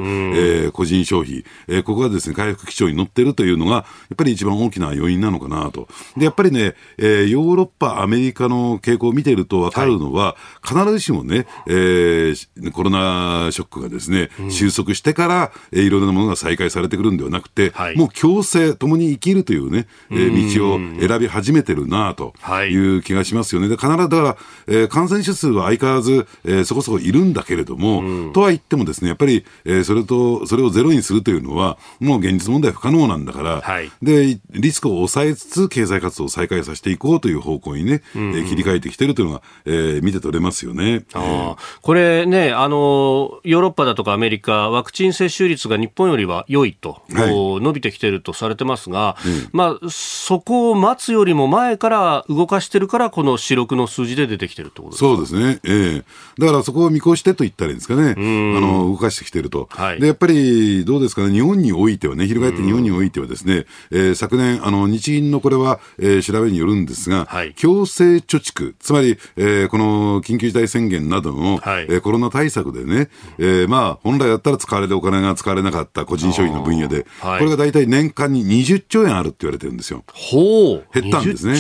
[0.68, 3.80] ー、個人消費、えー、ここがですね、回復基調に乗ってるというのが、や
[4.14, 5.88] っぱり一番大きな要因なのかなと。
[6.16, 14.01] で、やっぱりね、えー、ヨーロッパ、アメリカの傾向を見ていると分かるのは、はい、必ずしもね、えー、コロナショックがですね、
[14.50, 22.34] 収束してから、えー、いろんなものが再開されてくるんではなくて、はい、もう共生、共に生きるというね、えー、道を選び始めてるなと
[22.68, 22.76] い。
[22.76, 23.68] う気がしますよね。
[23.68, 24.36] で必ずだから、
[24.66, 41.04] えー、感染者数は相変わらず、えー、そこそこいるんだけれども、とは言ってもですね、やっぱり、えー、それと、それをゼロにするというのは、もう現実問題不可能なんだから、はい、で、リスクを抑えつつ、経済活動を再開させていこうという方向にね、えー、切り替えてきてるというのが、えー、見て取れますよね。
[41.14, 55.06] あこれね、あの、ヨーロッパだとかアメリカ、ワクチン接種率が日本よりは良いと、はい、伸びてきているとされてますが、うん、まあ、そこを待つよりも前から動かしてるから、この四六の数字で出てきてるってことですか？
[55.06, 56.04] そうですね、えー、
[56.38, 58.20] だからそこを見越してと言ったらいいんですかね、あ
[58.60, 80.04] の動かしてきてると、はい、でやっぱりどうですかね、日本においてはね、翻って日本においてはですね、えー、昨年、あの日銀のこれは、えー、調べによるんですが、はい、強制貯蓄、つまり、えー、この緊急事態宣言などの、はい、えー、コロナ対策でね、えー、まあ、本来だったら使われるお金が使われなかった個人消費の分野で、はい、これが大体年間に20兆円あるって言われてるんですよ。
[80.12, 81.00] ほう。
[81.00, 81.54] 減ったんですね。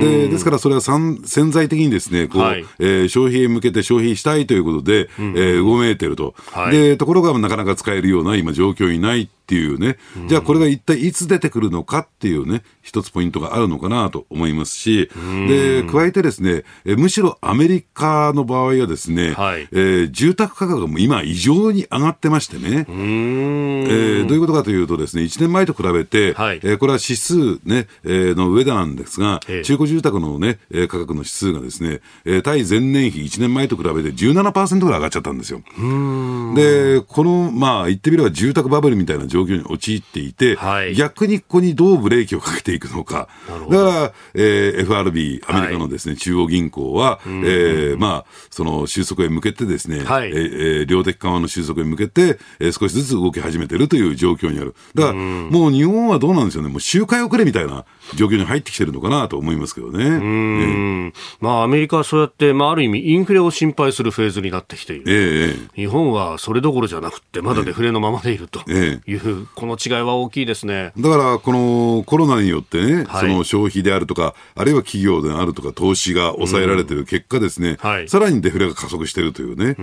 [0.00, 15.10] で、ですからそれは潜在的にですね、こう、はい、えー、消費へ向けて消費したいということで、うん、えー、うごめいてると、はい、で、ところがなかなか使えるような今状況にないっていうね、じゃあこれが一体いつ出てくるのかっていうね、一つポイントがあるのかなと思いますし、
[15.48, 35.60] で、加えてですね、えむしろアメリカの場合はですね、はい、えー、住宅価格がもう今異常に上がってましてね、えー、どういうことかというとですね、1年前と比べて、はい、えー、これは指数ね、えー、の上でなんですが、中古住宅のね、価格の指数がですね、えー、対前年比1年前と比べて17%ぐらい上がっちゃったんですよ。
[36.54, 43.28] で、この、まあ言ってみれば住宅バブルみたいな状況に陥っていて、はい、逆にここにどうブレーキをかけていくのか。
[43.68, 54.76] だから、えー、FRB、アメリカのですね、はい、中央銀行は、えー、まあ、その収束へ向けてですね、はい、えー、量的緩和の収束へ向けて、えー、少しずつ動き始めてるという状況にある。
[54.94, 60.04] だから、もう日本はどうなんでしょうね、もう周回遅れみたいな状況に入ってきてるのかなと思いますけどね。
[60.04, 65.04] うん、まあ、アメリカはそうやって、まあ、ある意味、インフレを心配するフェーズになってきている。
[65.06, 69.02] えー、日本はそれどころじゃなくて、まだデフレのままでいるという、
[69.54, 70.92] この違いは大きいですね。
[70.98, 79.82] だから、このコロナによってね、はい、その消費であるとか、あるいは企業であるとか、投資が抑えられてる結果ですね、はい、さらにデフレが加速しているというね、え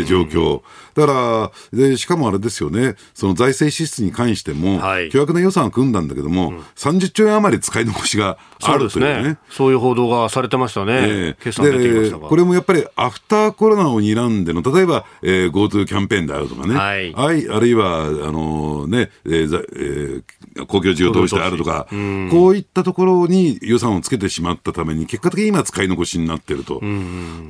[0.00, 0.62] ー、状況。
[0.94, 9.14] だからで、しかもあれですよね、その財政支出に関しても、はい、巨額な予算を組んだんだけども、うん、30兆円余り使い残しがあるというね。
[9.14, 9.38] そうね。
[9.50, 10.92] そういう報道がされてましたね。
[10.94, 20.22] えー、でこれもやっぱりアフターコロナを睨んでの、例えば、えー、GoTo キャンペーンであるとかね、はい、あるいは、あのね、えー
[20.56, 21.86] えー、公共事業投資であるとか、
[22.30, 26.80] こういったところに予算をつけてしまったために、結果的に今使い残しになってると。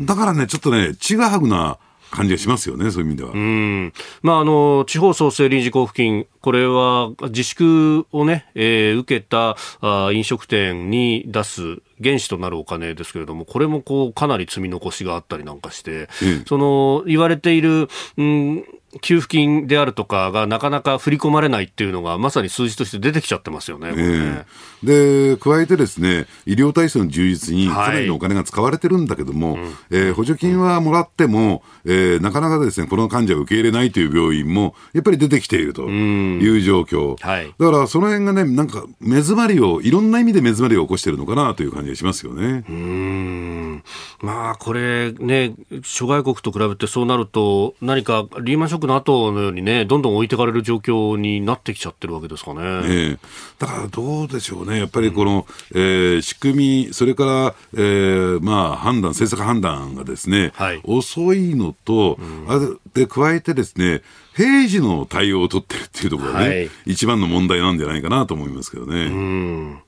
[0.02, 1.78] だからね、ちょっとね、ちぐはぐな、
[2.12, 3.32] 感じがしますよね、そういう意味では。
[3.32, 3.92] うん
[4.22, 18.64] まあ、あの地方創生臨時交付金、これは自粛をね、えー、受けたあ飲食店に出す原資となるお金ですけれども、これもこうかなり積み残しがあったりなんかして、うん、その言われている、うん
[19.00, 24.44] 給付金であるとかがなかなか振り込まれないっていうのが、まさに数字として出てきちゃってますよね、ね。
[24.82, 42.64] で加えて、ですね医療体制の充実にかなりのお金が使われてるんだけども、はい、えー、補助金はもらっても、えー、なかなかですねこの患者を受け入れないという病院もやっぱり出てきているという状況、はい、だからその辺がね、なんか目詰まりを、いろんな意味で目詰まりを起こしているのかなという感じがしますよね。
[42.68, 43.82] うん。
[44.20, 52.60] まあ、これね、諸外国と比べてそうなると、何かリーマンショッ族の後のようにね、どんどん置いてかれる状況になってきちゃってるわけですかね。
[52.60, 53.18] えー、
[53.58, 62.60] だからどうでしょうね、やっぱりこの、うん、えー、仕組み、それから、えー、まあ、判断、政策判断がですね、はい、遅いのと、うん、あ
[62.94, 64.02] で、加えてですね、
[64.34, 69.06] 平時の対応を取ってるっていうところがね、はい、一番の問題なんじゃないかなと思いますけどね。
[69.06, 69.78] うん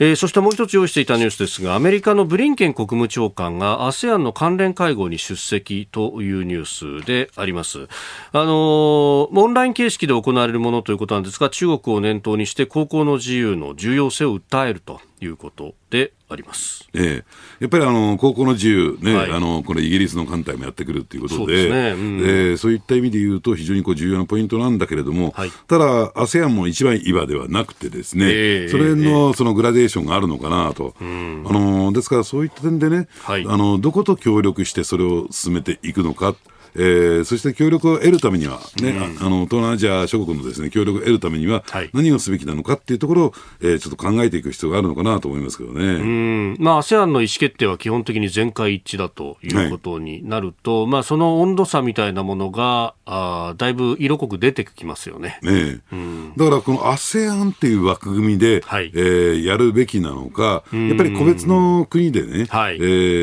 [0.00, 7.86] えー、そしてもう一つ用意していたニュースですがアメリカのブリンケン国務長官が ASEAN の関連会合に出席というニュースであります、
[8.32, 15.00] あのー、オンライン形式で行われるものということなんですが中国を念頭にして高校の自由の重要性を訴えると。
[15.24, 16.88] いうことであります。
[16.94, 17.24] ええ、
[17.60, 21.90] やっぱりあの高校の自由ね、はい、あのこれイギリスの艦隊もやってくるということで、そう、ね。
[21.92, 36.34] うん、えー、そういった意味で言うと非常にこう重要なポイントなんだけれども、はい、ただ ASEAN も一番岩ではなくてですね、えー、それのそのグラデーションがあるのかなと、あのですからそういった点でね、はい、あのどこと協力してそれを進めていくのか。
[36.76, 45.84] えー、そして協力を得るためにはね、うん、あの東南アジア諸国のですね協力を得るためには、何をすべきなのかっていうところを、えー、ちょっと考えていく必要があるのかなと思いますけどね。
[45.84, 46.56] うん。
[46.58, 55.38] まあ ASEAN の意思決定は基本的に全会一致だということになると、はい、まあその温度差みたいなものがあだいぶ色濃く出てきますよね。
[55.42, 62.78] ねうん、だからこの ASEAN っていう枠組みで、はい、えー、やるべきなのか、やっぱり個別の国でね、はい、え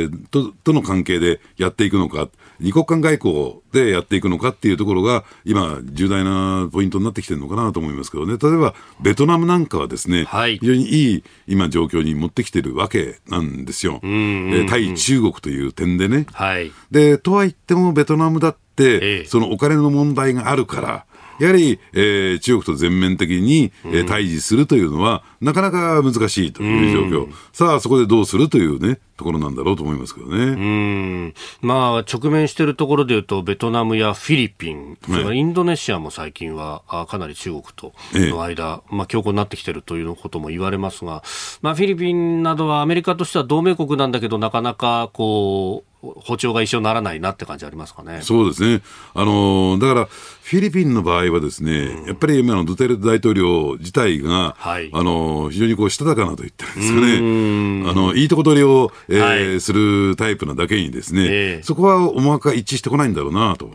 [0.05, 2.29] ー、ととの関係でやっていくのか。
[2.61, 16.27] 二国間外交でやっていくのかっていうところが、今、重大なポイントになってきてるのかなと思いますけどね、例えばベトナムなんかはですね、はい、非常にいい今、状況に持ってきてるわけなんですよ、え対中国という点でね。
[16.31, 21.05] はい、でとは言っても、ベトナムだって、ええ、そのお金の問題があるから、
[21.41, 30.37] やはり、えー、中国と全面的に、えー、対峙するというのは、なかなか難しいという状況、さあ、そこでどうするというね、ところなんだろうと思いますけどね。
[30.37, 31.33] うん。
[31.61, 41.23] まあ、直面しているところでいうと、ベトナムやフィリピン、それからインドネシアも最近は、あかなり中国との間、ええ、まあ、強固になってきているということも言われますが、
[41.63, 48.21] まあ、フィリピンなどはアメリカとしては同盟国なんだけど、なかなかこう、歩調が一緒にならないなって感じありますかね。
[48.21, 48.81] そうですね。
[49.13, 57.91] あのだから、フィリピンの場合はですね、うん、やっぱり今のドゥテルテ大統領自体が、はい、あの非常にこう、したたかなと言ってるんですかね。
[57.91, 63.69] あの、いいとこ取りを、えー、はい、するタイプなだけにですね、えー、そこは思惑が一致してこないんだろうな、と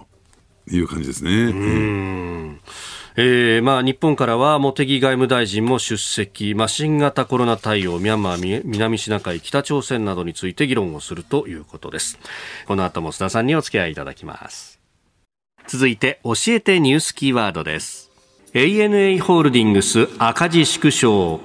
[0.71, 1.31] いう感じですね。
[1.31, 2.61] うん
[3.19, 12.19] えーまあ、日本からは茂木外務大臣も出席、まあ、新型コロナ対応、ミャンマー、南シナ海、北朝鮮などについて議論をするということです。
[12.67, 14.81] この後も須田さんにお付き合いいただきます。
[15.67, 18.11] 続いて、教えてニュースキーワードです。
[18.53, 21.41] ANA ホールディングス赤字縮小。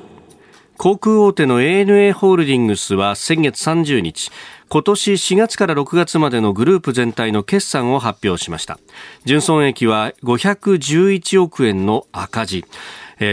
[0.78, 4.30] 航空大手の ANA ホールディングスは先月30日、
[4.74, 8.80] 今年4月から6月までのグループ全体の決算を発表しました。
[9.26, 12.64] 純損益は511億円の赤字。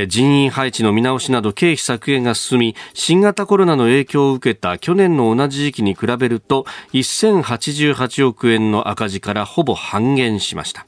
[0.08, 10.86] 人員配置の見直しなど経費削減が進み新型コロナの影響を受けた去年の同じ時期に比べると1088億円の赤字からほぼ半減しました。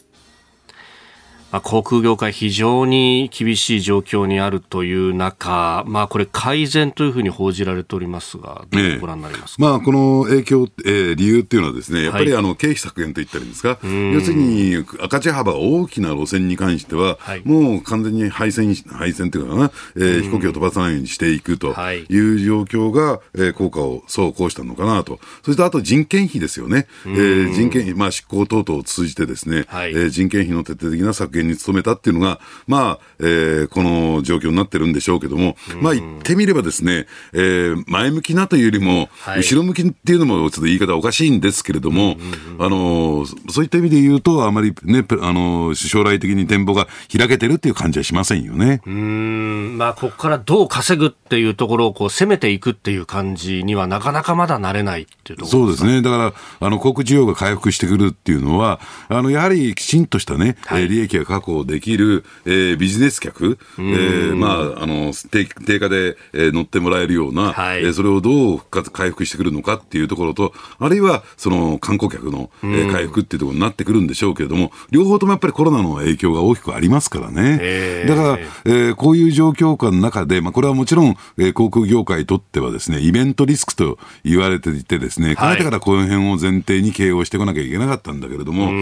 [1.53, 21.75] まあ、航空業界非常に厳しい状況にあるという中、まあ、これ改善というふうに報じられておりますが、どうご覧になりますか、まあ、この影響、えー、理由っていうのはですね、やっぱりあの経費削減といったらいいんですか、要するに赤字幅大きな路線に関しては、はい、もう完全に廃線、廃線というかな、えー、飛行機を飛ばさないようにしていくと
[22.09, 25.19] いう状況が、えー、効果をそうこうしたのかなと。
[25.45, 26.87] そしてあと人件費ですよね。
[27.07, 42.17] えー、人件費、まあ、執行等々を通じてですね、はい、えー、人件費の徹底的な削減に努めたっていうのが、まあ、えー、この状況になってるんでしょうけども、まあ言ってみればですね、えー、前向きなというよりも、後ろ向きっていうのもちょっと言い方おかしいんですけれども、
[42.59, 48.81] あの、そういった意味で言うと、あまりね、あの、将来的に展望が開けてるっていう感じはしませんよね。
[48.87, 56.03] うん、まあ、ここからどう稼ぐっていうところをこう攻めていくっていう感じにはなかなかまだなれないっていうところそうですね。
[56.03, 56.33] だから、
[56.67, 78.05] あの、航空需要が回復してくるっていうのは、あの、やはりきちんとしたね、はい、利益が確保できる、えー、ビジネス客、えー、まあ、あの定、定価で、えー、乗ってもらえるような、はい、えー、それをどう復活、回復してくるのかっていうところと、あるいは、その観光客の、えー、回復っていうところになってくるんでしょうけれども、両方ともやっぱりコロナの影響が大きくありますからね。
[78.07, 88.73] だから、えー、こういう状況下の中で、まあ、これはもちろん、えー、航空業界にとってはですね、イベントリスクと言われていてですね、かねてからこの辺を前提に経営をしてこなきゃいけなかったんだけれども、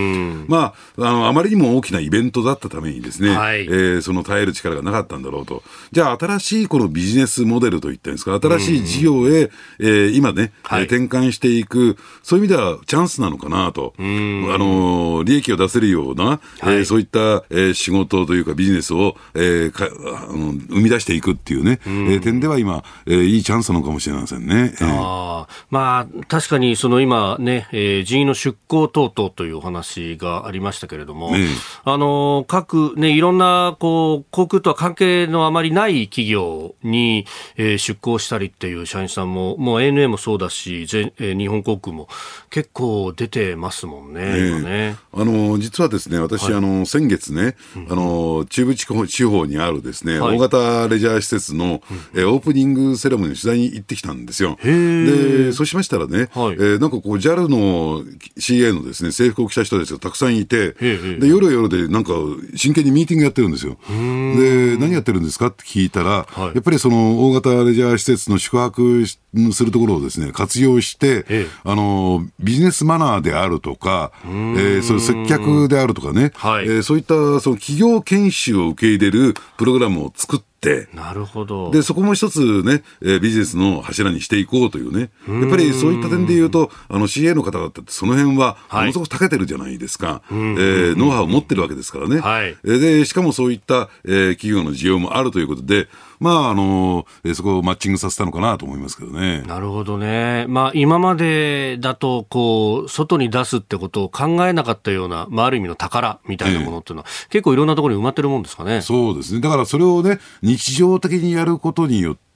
[0.48, 5.62] まあ、あの、あまりにも大きなイベント事だったためにですね、はい、えー、その耐える力がなかったんだろうと。
[5.92, 13.94] じゃあ、新しいこのビジネスモデルといったんですか、新しい事業へ、えー、今ね、はい、転換していく、そういう意味ではチャンスなのかなと。
[13.98, 24.74] あの、利益を出せるような、はい、えー、そういった、えー、仕事というかビジネスを、えー、かあの生み出していくっていうね、えー、点では今、えー、いいチャンスなのかもしれませんね。
[24.80, 31.46] えー、あまあ、確かにその今ね、えー、人員の出向等々というお話がありましたけれども、ね、
[31.84, 32.06] あの、
[32.46, 37.26] 各ね、いろんな、こう、航空とは関係のあまりない企業に、
[37.56, 42.08] えー、出向したりっていう社員さんも、もう ANA もそうだし、ぜえー、日本航空も
[42.50, 44.96] 結構出てますもんね、ね今ね。
[45.12, 47.56] あの、実はですね、私、はい、あの、先月ね、
[47.88, 51.82] あの、中部地方地方にあるですね、はい、大型レジャー施設の、
[52.14, 54.58] えー、オープニングセレモニーに取材に行ってきたんですよ。
[54.62, 58.02] で、そうしましたらね、はい、えー、なんかこう JAL の
[58.36, 62.12] CA のですね、制服を着た人たちがたくさんいて、で、夜は夜でなんか
[62.54, 63.76] 真剣にミーティングやってるんですよ。
[63.88, 71.26] で、何やってるんですかって聞いたら、はい、やっぱりその大型レジャー施設の宿泊するところをですね、活用して、
[71.64, 80.47] あの、ビジネスマナーであるとか、えー、そういう接客であるとかね、はい、えー、そういったその企業研修を受け入れるプログラムを作って、
[80.92, 81.70] なるほど。
[81.70, 85.10] で、そこも一つね、えー、ビジネスの柱にしていこうというね。
[85.28, 90.06] やっぱりそういった点で言うと、あの CA の方々ってその辺は、ものすごく長けてるじゃないですか。
[90.06, 92.20] はい、えー、ノウハウを持ってるわけですからね。
[92.20, 95.88] はい、で、しかもそういった、えー、企業の需要もあるということで、
[96.20, 99.42] まあ、あの、えー、そこをマッチングさせたのかなと思いますけどね。
[99.42, 100.46] なるほどね。
[100.48, 108.82] まあ、今までだと、こう、外に出すってことを考えなかったような、まあ、ある意味の宝みたいなものっていうのは、えー、結構いろんなところに埋まってるもんですかね。
[108.82, 109.40] そうですね。
[109.40, 112.27] だからそれをね、日常的にやることによって、、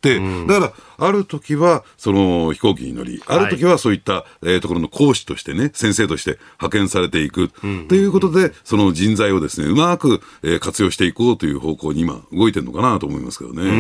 [0.46, 13.62] だから、ある時は、その飛行機に乗り、ある時はそういった、はい、えー、ところの講師としてね、先生として派遣されていく、うん、ということで、その人材をですね、うまく、えー、活用していこうという方向に今、動いてるのかなと思いますけどね。
[13.62, 13.72] う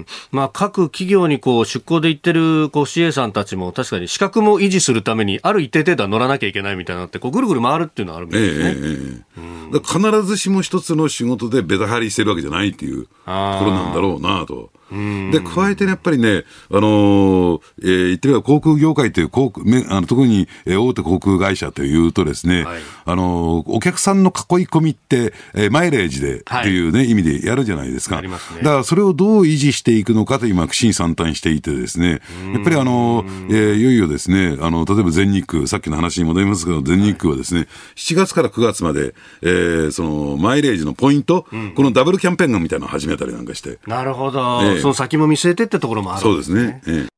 [0.00, 0.06] ん。
[0.32, 8.64] まあ、各企業にこう、出向で行ってる、こう、CA さんたちも確かに資格も維持するために、ある一定程度は乗らなきゃいけないみたいなって、こう、ぐるぐる回るっていうのはあるんですね。
[8.64, 14.70] ええええ、必ずしも一つの仕事でベタ張りしてるわけじゃないっていうところなんだろうなと。
[14.90, 28.22] で、加えてね、やっぱりね、あのー、えー、言ってみれば航空業界という航空、あの特に、えー、大手航空会社というとですね、はい、あのー、お客さんの囲い込みって、えー、マイレージで、はい、というね、意味でやるじゃないですか。
[28.22, 32.20] ね、だからそれをどう維持していくのかと今、審算単していてですね、
[32.54, 43.78] やっぱりあのー、えー、いよいよですね、あの、例えば全日空、さっきの話に戻りますけど、全日空はですね、はい、7月から9月まで、えー、その、マイレージのポイント、うん、このダブルキャンペーンみたいなのを始めたりなんかして。
[43.86, 44.60] なるほど。
[44.62, 46.60] えー、その先も見据えてってところもあるんですね。
[46.60, 47.02] そうですね。
[47.02, 47.16] ええ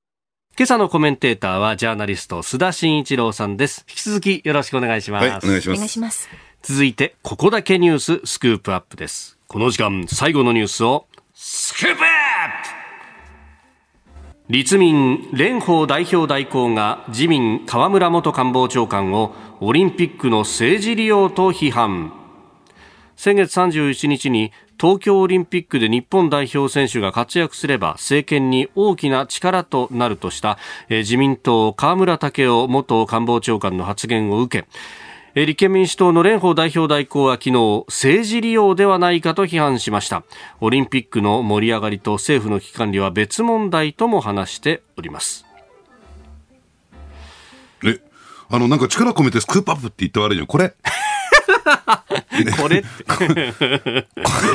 [0.58, 3.84] 今朝のコメンテーターはジャーナリスト須田慎一郎さんです。
[3.88, 5.28] 引き続きよろしくお願いします。
[5.28, 5.76] はい、お願いします。
[5.76, 6.28] お願いします。
[6.62, 9.38] 続いて、ここだけニューススクープアップです。
[9.46, 12.78] この時間、最後のニュースを、スクープアップ
[14.48, 22.14] 立民蓮舫代表代行が自民河村元官房長官をオリンピックの政治利用と批判
[23.14, 30.58] 先月31日に東京オリンピックで日本代表選手が活躍すれば政権に大きな力となるとした、
[30.88, 34.68] え自民党河村武雄元官房長官の発言を受け
[35.34, 40.24] 立憲民主党の蓮舫代表代行は昨日政治利用ではないかと批判しました。
[40.60, 45.44] オリンピックの盛り上がりと政府の危機管理は別問題とも話しております。
[47.84, 48.00] え
[48.48, 50.74] あのなんか力込めてスクープアップって言って悪いよこれ
[52.44, 52.84] これ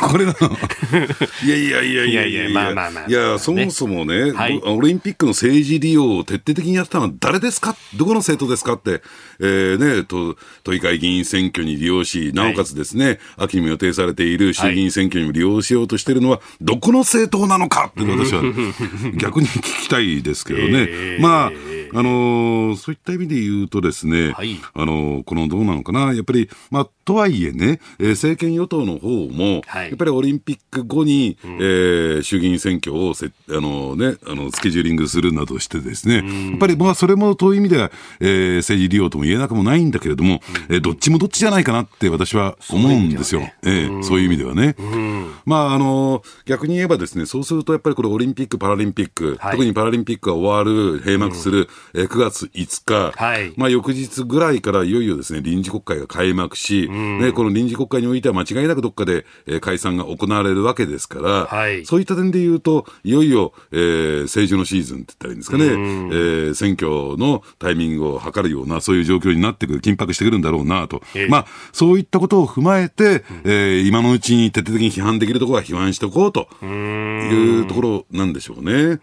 [0.02, 0.58] これなの。
[1.46, 2.50] いやいやいやいやいや。
[2.52, 9.02] まあまあまあ、いやそもそもね、はい、オリンピックの政治利用を徹底的にやったのは誰ですかどこの政党ですかって、
[9.40, 18.44] えーね、と都議会議員選挙に利用しなおかつですね、はい、秋にも予定されている衆議院選挙にも利用しようとしているのはどこの政党なのかって私は
[19.18, 21.52] 逆に聞きたいですけどね、えー、まあ
[21.96, 26.14] あのー、そういった意味で言うとですね、はい、あのー、このどうなのかな。
[26.14, 43.42] やっぱりまあとはいえね、えー、政権与党の方も、はい、やっぱりオリンピック後に、うん、えー、衆議院選挙をせあの、ね、あのスケジューリングするなどしてですね、うん、やっぱりまあそれも遠い意味では、えー、政治利用とも言えなくもないんだけれども、うん、えー、どっちもどっちじゃないかなって私は思うんですよ。
[43.64, 44.76] そういう,、えー、そういう意味ではね。
[45.46, 78.99] まああの逆に言えばですね、そうするとやっぱりこれオリンピック・パラリンピック、はい、特にパラリンピックが終わる、閉幕する、うん、えー、9月5日、はい、まあ翌日ぐらいからいよいよですね、臨時国会が開幕し、ね、この臨臨時国会においては間違いなくどっかで、えー、解散が行われるわけですから、はい、そういった点で言うと、いよいよ、えー、政治のシーズンって言ったらいいんですかね、えー、選挙のタイミングを図るような、そういう状況になってくる、緊迫してくるんだろうなと、えー、まあ、そういったことを踏まえて、えー、今のうちに徹底的に批判できるところは批判しておこうというところなんでしょうね。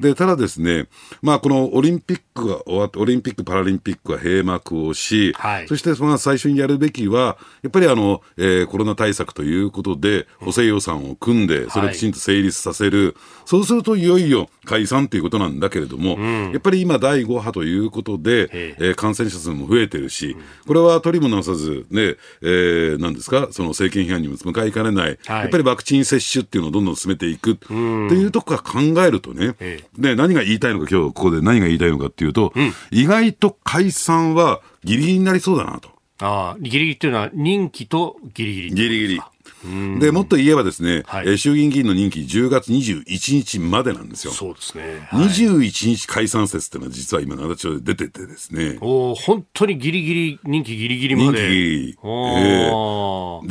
[0.00, 0.86] で、ただですね、
[1.22, 13.14] まあ、このオリンピックが終わって、オリンピック・パラリンピックは閉幕をし、はい、そしてその最初にやるべきは、やっぱりあの、えー、コロナ対策ということで、補正予算を組んで、それをきちんと成立させる、はい、
[13.44, 18.76] そうするといよいよ解散ということなんだけれども、うん、やっぱり今、第5波ということで、え。
[18.92, 27.52] ー、感染者数も増えてるし、これは取りもなさず、ね、えー、なんですか、その政権批判にも向かいかねない、はい、やっぱりワクチン接種っていうのをどんどん進めていく。
[27.52, 29.54] っていうとこから考えるとね、
[29.98, 35.95] で、何が言いたいのか、今日ここで何が言いたいのかっていうと、うん、意外と解散はギリギリになりそうだなと。
[36.20, 38.70] ああ、ギリギリっていうのは任期とギリギリ。
[38.74, 39.20] ギリギリ。
[39.98, 44.32] でもっと言えばですね、はい、衆議院議員の任期10月21日までなんですよ。
[44.32, 45.06] そうですね。
[45.10, 48.78] はい、21日解散説っていうのは実は今、長丁で出ててですね。
[48.80, 51.48] お本当にギリギリ、任期ギリギリまで。
[51.48, 51.98] 任期。
[52.38, 53.48] えー、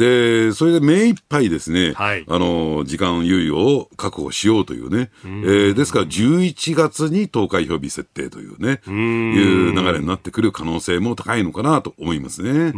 [0.49, 5.09] で、それで目いっぱいですね、はい、あの、時間猶予を確保しようというね。
[5.24, 12.74] えー、ですから11月に投開票日設定というね、いう流れになってくる可能性も高いのかなと思いますね。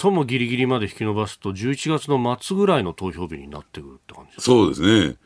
[0.00, 5.16] 最もギリギリまで引き延ばすと11月の末ぐらいの投票日になってくるって感じそうですね。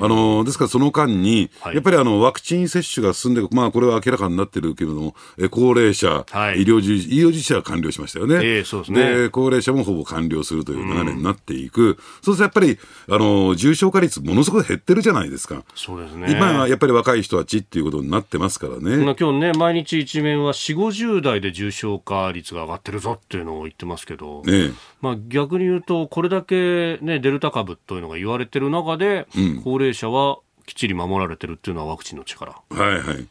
[0.00, 8.36] あのですからその間に、はい、やっぱりあのワクチン接種が進んで、まあ、これは明らかになってるけれども、え高齢者、はい、医療従事、医療従事者は完了しましたよね。
[8.36, 9.14] えー、そうですね。
[9.22, 15.62] で高齢者もほぼ完了するという流れになっていく、うん、そうするとやっぱりあの重症化率、ものすごく減ってるじゃないですか。
[15.74, 16.30] そうですね。
[16.30, 19.02] 今はやっぱり若い人たちっていうことになってますからね。
[19.18, 32.52] 今日ね、毎日一面は4、50代で重症化率が上がってるぞっていうのを言ってますけど、ねまあ、逆に言うと、これだけ、ね、デルタ株というのが言われてる中で、うん、高齢者はきっちり守られてるっていうのはワクチンの力。
[32.52, 33.26] はいはい。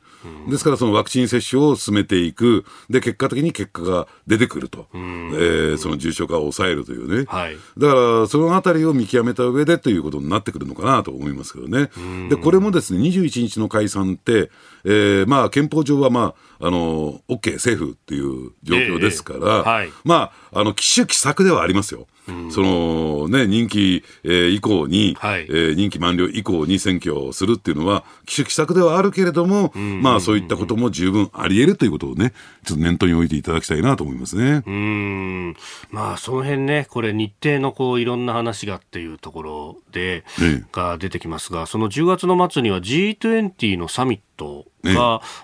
[0.49, 11.89] ですから、そのワクチン接種を進めていく、で、結果的に結果が出てくると、えー、その重症化を抑えるというね、はい、だから、そのあたりを見極めた上でということになってくるのかなと思いますけどね。
[12.30, 14.51] で、これもですね、21日の解散って、
[14.84, 22.07] えー、まあ、憲法上は、まあ、あの、OK、政府っていう状況ですから、えーはい、まあ、あの、奇手奇策ではありますよ。
[22.51, 32.34] そのね、任期、えー、以降に、はい、えー、任期満了以降に選挙をするっていうのは、奇手奇策ではあるけれども、まあそういったことも十分あり得るということをね、
[32.66, 34.64] ちょっと念頭に置いていただきたいなと思いますね。
[34.66, 35.55] うん。
[35.89, 44.98] まあその辺ね、これ日程のこういろんな話がっていうところで、ね、が出てきますが、その10月の末には G20 のサミットが、ね、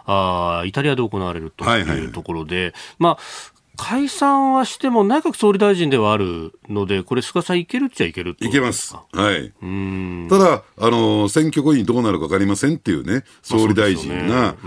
[0.06, 2.64] あイタリアで行われるというところで、はい。
[2.64, 3.18] はい、まあ
[3.78, 8.95] 解散はしても内閣総理大臣ではあるので、これ、菅さん、いけるっちゃいけるいけます。
[8.95, 9.53] はい。
[10.30, 14.65] ただ、あの、選挙後にどうなるか分かりませんっていうね、総理大臣が、ね、え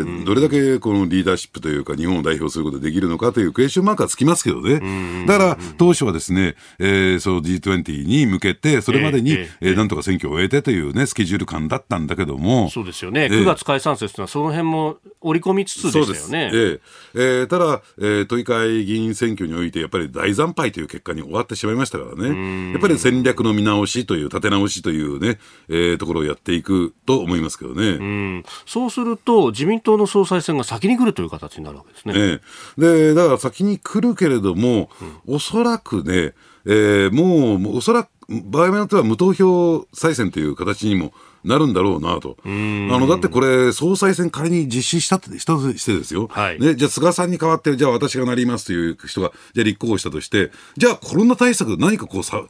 [0.00, 5.26] ー、どれだけこのリーダーシップというか、日本を代表することができるのかというクエスチョンマークはつきますけどね。
[5.26, 12.70] だから、当初はですね、えー、その G20 に向けて、それまでに、えー、えー、なんとか選挙を終えてというね、スケジュール感だったんだけども。
[12.70, 13.26] そうですよね。
[13.26, 16.50] 9月解散説というのは、その辺も織り込みつつでしたよね。
[16.52, 16.80] えー、
[17.14, 25.38] えー、ただ、えー、都議会議員選挙において、やっぱり大惨敗という結果に終わってしまいましたからね、やっぱり戦略の見直しという、立て直しというね、
[25.68, 28.42] えー、ところをやっていくと思いますけどね。
[28.42, 32.14] うそうすると、自民党の総裁選が先に来るという形になるわけですね。
[32.16, 34.90] えー、でだから先に来るけれども、
[35.26, 36.34] うん、おそらくね、
[36.66, 41.12] えー、もう、おそらく、場合によっては無投票再選という形にも
[41.44, 42.36] なるんだろうなと。
[42.44, 46.28] あの、だってこれ、総裁選仮に実施したとしたとしてですよ。
[46.30, 52.42] はい、ね、じゃあ菅さんに代わって、じゃあ私がなりますという人が、じゃあ立候補したとして、じゃあコロナ対策何かこうさ、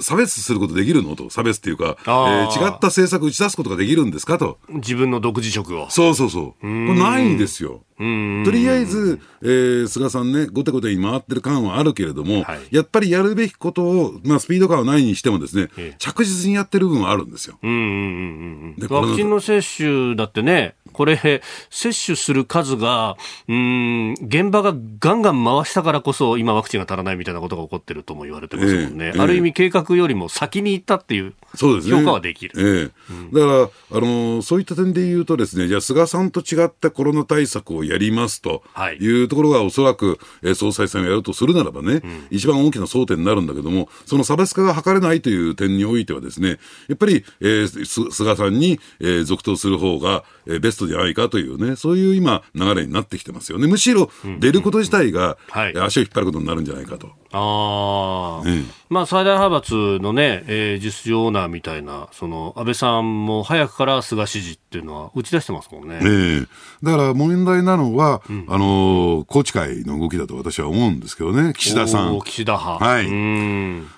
[0.00, 1.16] 差別することできるの？
[1.16, 4.38] と、差別っていうか、えー、違った政策打ち出すことができるんですか？
[4.38, 4.58] と。
[4.68, 5.90] 自分の独自色を。
[5.90, 6.44] そうそうそう。
[6.52, 7.82] これないんですよ。
[7.98, 8.04] と
[8.50, 17.54] りあえず、えー、菅さんね、ごてごてに回ってる感はあるけれども、はい、やっぱりやるべきことを、まあ、スピード感はないにしてもですね、ええ、着実にやってる部分はあるんですよ。
[17.62, 23.16] ワクチンの接種だってね、これ、接種する数が、
[23.48, 29.12] うん、現場がガンガン回したからこそ、今ワクチンが足らないみたいなことが起こってるとも言われてますもんね。
[29.14, 32.52] えある意味計画よりも先に行ったっていう評価はできる。
[32.56, 38.62] ええ、うん、だから、あのー、そういった点で言うとですね、じゃあ菅さんと違ったコロナ対策をやりますと
[39.00, 39.22] い。
[39.22, 53.66] うところがおそらく、えー、総裁選をやるとするならばね、うん、一番大きな争点になるんだけども、その差別化が図れないという点においてはですね、やっぱり、えー、菅さんに、えー、続投する方が、えー、ベストじゃないかというね、そういう今、流れになってきてますよね。
[53.66, 54.10] むしろ、
[54.40, 55.38] 出ること自体が、
[55.82, 57.10] 足を引っ張ることになるんじゃないかと。
[57.32, 66.00] ああ、ええ、まあ最大派閥のね、えー、実情オーナーみたいな、その安倍さんも早くから菅支持っていうのは打ち出してますもんね。
[66.02, 66.46] ええ、
[66.82, 72.20] だから問題なのは、うん、あの宏池会の動きだと私は思うんですけどね、岸田さん。
[72.20, 72.84] 岸田派。
[72.84, 73.06] はい。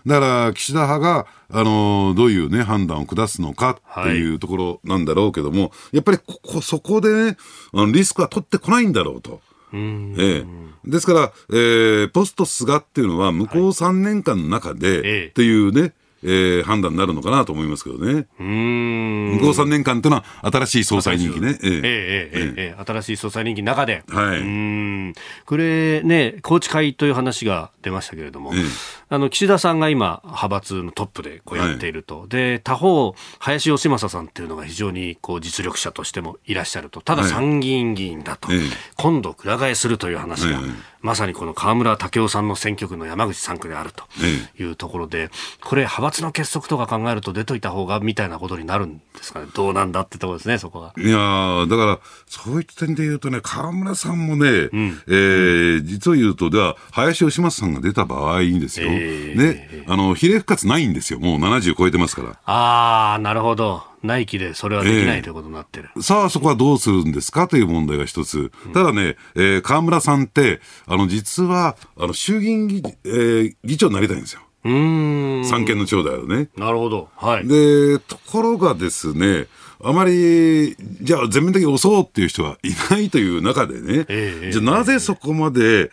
[0.07, 7.37] だから岸田派があのどういうね判断を下すのかっていうところなんだろうけども、はい、やっぱりここそこでね
[7.93, 9.41] リスクは取ってこないんだろうと。
[10.19, 15.93] ええ、ですから、えー、ポスト菅っていうのは、向こう3年間の中で、はい、っていうね、
[16.25, 18.27] えー、判断になるのかなと思いますけどね。
[18.39, 21.59] 向こう3年間というのは新しい総裁任期ね。
[21.63, 21.81] えええ
[22.33, 24.03] えええ新しい総裁任期の中で。
[24.09, 24.41] はい。
[24.41, 25.13] うん。
[25.45, 28.63] これね、宏池会という話が出ましたけれども、ええ、
[29.11, 32.21] あの、岸田さんが今、派閥のトップでこうやっていると。
[32.21, 37.03] はい、で、他方、林芳正さんっていうのが非常にこう実力者としてもいらっしゃると。
[37.03, 38.49] ただ参議院議員だと。
[38.49, 38.59] はい、
[38.97, 40.61] 今度、くら替えするという話が。
[41.05, 44.05] まさにこの河村武雄さんの選挙区の山口3区であると
[44.59, 45.29] いうところで、
[45.63, 50.95] これ、派閥の結束とか考えると出といた方がみたいなことになるんですかね、どうなんだってところですね、そこが。
[50.97, 62.31] いやだから、そういった点で言うとね、河村さんもね、うん、えー、実を言うと、では、林芳正さんが出た場合にですよ、えー、ね、あの比例復活ないんですよ、もう70超えてますから。
[62.45, 63.83] ああ、なるほど。
[64.03, 74.41] 内規でそれはできないということになってる、えー、さあ、そこはどうするんですかという問題が一つ、ただね、えー、河村さんって、あの実はあの衆議院議,、えー、議長になりたいんですよ。
[74.65, 76.49] うん三権の長だよね。
[76.57, 77.11] なるほど。
[77.17, 77.47] はい。
[77.47, 79.47] で、ところがですね、
[79.83, 85.91] あまり、じゃあ全面的に押そうっていう人はいないという中でね、えー、じゃあなぜそこまで、えー、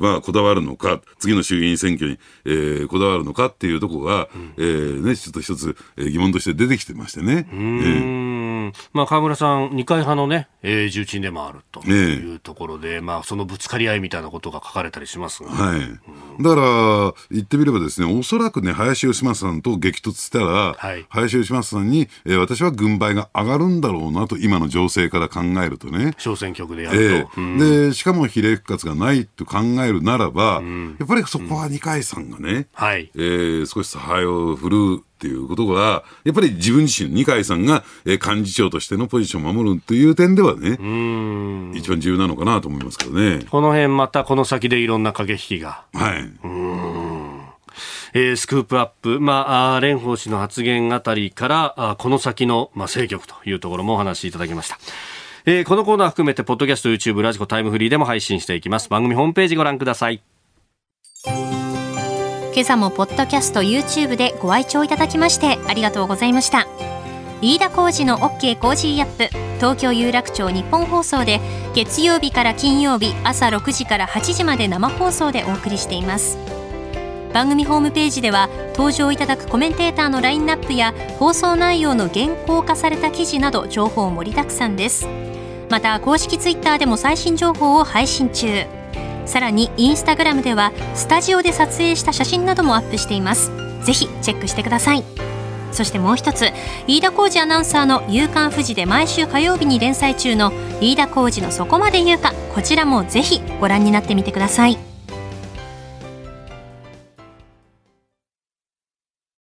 [0.00, 7.48] まあ、こだわるのか、次の衆議院選挙に、えー、こだわるのかっていうところが、うん、えー、ね、ちょっと一つ、えー、疑問として出てきてましてね。
[7.52, 15.80] うん、えー、まあ、河村さん、二階派のね、えー、重鎮でもあるというところで、えー、まあ、そのぶつかり合いみたいなことが書かれたりしますが、はい。
[16.42, 26.14] だから、言ってみればですね、おそらくね、林芳正さんと激突したら、はい、林芳正さんに、えー、私は軍配が上がるんだろうなと、今の情勢から考えるとね。
[26.18, 27.02] 小選挙区でやると。
[27.02, 35.04] えーうん、で、しかも比例復活がないと考えるならば、うん、やっぱりそこは二階さんがね、うん、はい、えー、少し差配を振るう。
[35.20, 40.78] っていうことが、やっぱり自分自身、二階さんが、えー、幹事長としてのポジションを守るという点ではね、
[41.78, 43.44] 一番重要なのかなと思いますけどね。
[43.50, 45.84] この辺またこの先でいろんな駆け引きが。
[45.92, 46.20] はい。
[46.22, 47.40] うん
[48.14, 54.78] えー、スクープアップ、まあ、蓮舫氏の発言あたりからあこの先の、まあ、政局というところもお話しいただきました。
[55.46, 58.88] えー、このコーナー含めてポッドキャスト YouTube ラジコタイムフリーでも配信していきます。
[58.88, 60.22] 番組ホームページご覧ください。
[62.52, 66.66] 今朝もポッドキャスト YouTube でご愛聴いただきましてありがとうございました。
[67.40, 71.40] 飯田浩二の OK コージーアップ東京有楽町日本放送で
[71.74, 76.59] 月曜日から金曜日朝6時から8時まで生放送でお送りしています。
[77.32, 85.06] 番組ホームページでは登場いただくコメンテーターのラインナップや放送内容の原稿化された記事など情報盛りだくさんです。
[85.68, 88.66] また公式ツイッターでも最新情報を配信中。
[89.26, 93.52] さらにインスタグラムではスタジオで撮影した写真などもアップしています。
[93.84, 95.04] ぜひチェックしてください。
[95.72, 96.50] そしてもう一つ
[96.88, 104.89] 飯田浩二アナウンサーの「夕刊富士」で毎週火曜日に連載中の飯田浩二のそこまで言うかこちらもぜひご覧になってみてください。